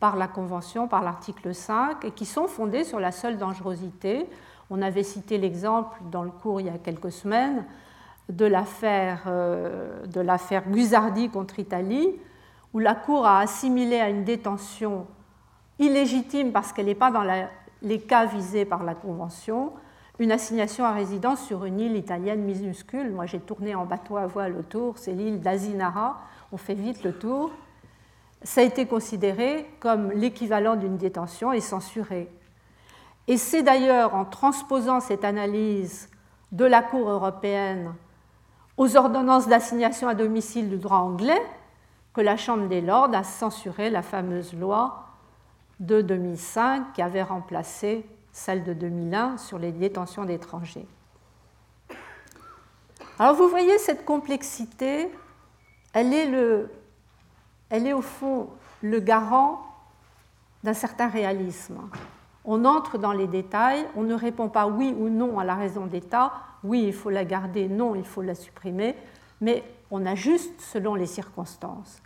[0.00, 4.28] par la Convention, par l'article 5, et qui sont fondées sur la seule dangerosité.
[4.70, 7.64] On avait cité l'exemple dans le cours il y a quelques semaines
[8.28, 10.04] de l'affaire euh,
[10.68, 12.12] Guzardi contre Italie,
[12.74, 15.06] où la Cour a assimilé à une détention
[15.78, 17.24] illégitime parce qu'elle n'est pas dans
[17.82, 19.72] les cas visés par la Convention,
[20.18, 23.12] une assignation à résidence sur une île italienne minuscule.
[23.12, 26.20] Moi, j'ai tourné en bateau à voile autour, c'est l'île d'Asinara.
[26.52, 27.52] On fait vite le tour.
[28.42, 32.28] Ça a été considéré comme l'équivalent d'une détention et censuré.
[33.26, 36.08] Et c'est d'ailleurs en transposant cette analyse
[36.52, 37.94] de la Cour européenne
[38.76, 41.42] aux ordonnances d'assignation à domicile du droit anglais
[42.14, 45.04] que la Chambre des Lords a censuré la fameuse loi
[45.80, 50.86] de 2005 qui avait remplacé celle de 2001 sur les détentions d'étrangers.
[53.18, 55.10] Alors vous voyez cette complexité,
[55.92, 56.70] elle est, le,
[57.70, 58.48] elle est au fond
[58.82, 59.64] le garant
[60.64, 61.78] d'un certain réalisme.
[62.44, 65.86] On entre dans les détails, on ne répond pas oui ou non à la raison
[65.86, 66.32] d'État,
[66.64, 68.96] oui il faut la garder, non il faut la supprimer,
[69.40, 72.00] mais on ajuste selon les circonstances.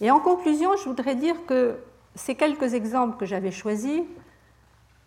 [0.00, 1.76] Et en conclusion, je voudrais dire que
[2.14, 4.02] ces quelques exemples que j'avais choisis,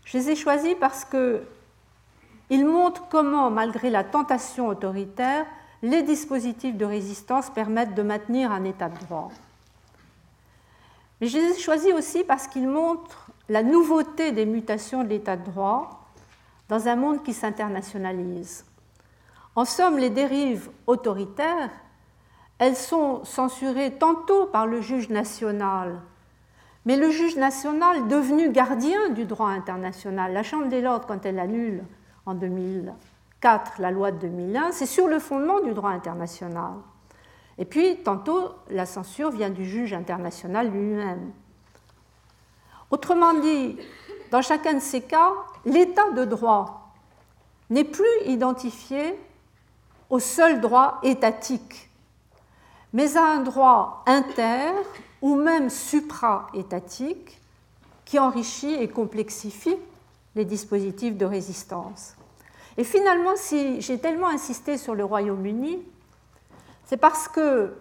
[0.06, 5.46] je les ai choisis parce qu'ils montrent comment, malgré la tentation autoritaire,
[5.84, 9.32] les dispositifs de résistance permettent de maintenir un état de droit.
[11.20, 15.38] Mais je les ai choisis aussi parce qu'ils montrent la nouveauté des mutations de l'état
[15.38, 16.08] de droit
[16.68, 18.66] dans un monde qui s'internationalise.
[19.56, 21.70] En somme, les dérives autoritaires
[22.58, 26.00] elles sont censurées tantôt par le juge national,
[26.86, 31.40] mais le juge national devenu gardien du droit international, la Chambre des Lords, quand elle
[31.40, 31.84] annule
[32.26, 36.76] en 2004 la loi de 2001, c'est sur le fondement du droit international.
[37.58, 41.32] Et puis, tantôt, la censure vient du juge international lui-même.
[42.92, 43.78] Autrement dit,
[44.32, 45.32] dans chacun de ces cas,
[45.66, 46.92] l'état de droit
[47.70, 49.18] n'est plus identifié
[50.10, 51.90] au seul droit étatique,
[52.94, 54.72] mais à un droit inter
[55.22, 57.42] ou même supra-étatique
[58.04, 59.78] qui enrichit et complexifie
[60.36, 62.16] les dispositifs de résistance.
[62.78, 65.80] Et finalement, si j'ai tellement insisté sur le Royaume-Uni,
[66.86, 67.74] c'est parce que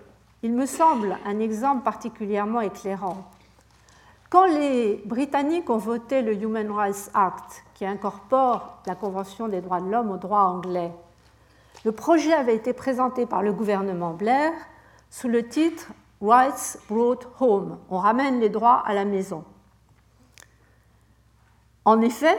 [0.43, 3.31] il me semble un exemple particulièrement éclairant.
[4.29, 9.81] Quand les Britanniques ont voté le Human Rights Act, qui incorpore la Convention des droits
[9.81, 10.93] de l'homme au droit anglais,
[11.85, 14.53] le projet avait été présenté par le gouvernement Blair
[15.09, 17.79] sous le titre Rights Brought Home.
[17.91, 19.45] On ramène les droits à la maison.
[21.85, 22.39] En effet,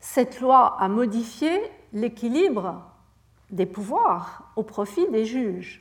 [0.00, 1.60] cette loi a modifié
[1.92, 2.82] l'équilibre
[3.54, 5.80] des pouvoirs au profit des juges.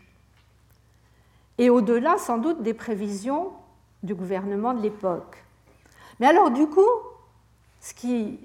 [1.57, 3.51] Et au-delà, sans doute, des prévisions
[4.03, 5.43] du gouvernement de l'époque.
[6.19, 6.89] Mais alors, du coup,
[7.79, 8.39] ce qui,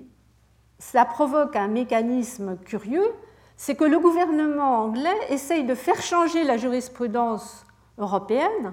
[1.10, 3.12] provoque un mécanisme curieux,
[3.56, 7.66] c'est que le gouvernement anglais essaye de faire changer la jurisprudence
[7.98, 8.72] européenne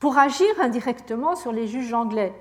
[0.00, 2.34] pour agir indirectement sur les juges anglais.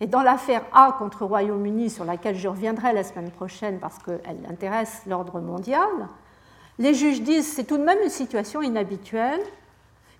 [0.00, 4.46] Et dans l'affaire A contre Royaume-Uni, sur laquelle je reviendrai la semaine prochaine parce qu'elle
[4.48, 5.88] intéresse l'ordre mondial,
[6.78, 9.40] les juges disent c'est tout de même une situation inhabituelle,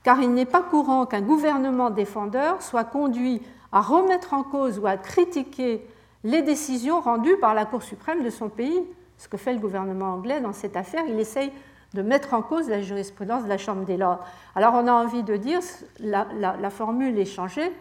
[0.03, 3.43] car il n'est pas courant qu'un gouvernement défendeur soit conduit
[3.73, 5.87] à remettre en cause ou à critiquer
[6.25, 8.83] les décisions rendues par la Cour suprême de son pays.
[9.19, 11.53] Ce que fait le gouvernement anglais dans cette affaire, il essaye
[11.95, 14.25] de mettre en cause la jurisprudence de la Chambre des Lords.
[14.55, 15.61] Alors on a envie de dire,
[16.01, 17.73] la, formule est changée,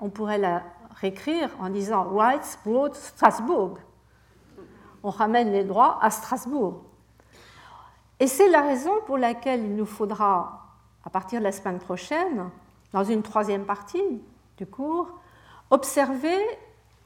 [0.00, 0.62] on pourrait la
[1.00, 3.78] réécrire en disant Rights brought Strasbourg.
[5.02, 6.82] On ramène les droits à Strasbourg.
[8.20, 10.60] Et c'est la raison pour laquelle il nous faudra,
[11.04, 12.50] à partir de la semaine prochaine,
[12.92, 14.02] dans une troisième partie
[14.56, 15.08] du cours,
[15.70, 16.38] observer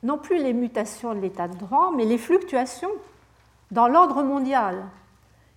[0.02, 2.90] non plus les mutations de l'état de droit, mais les fluctuations
[3.70, 4.84] dans l'ordre mondial,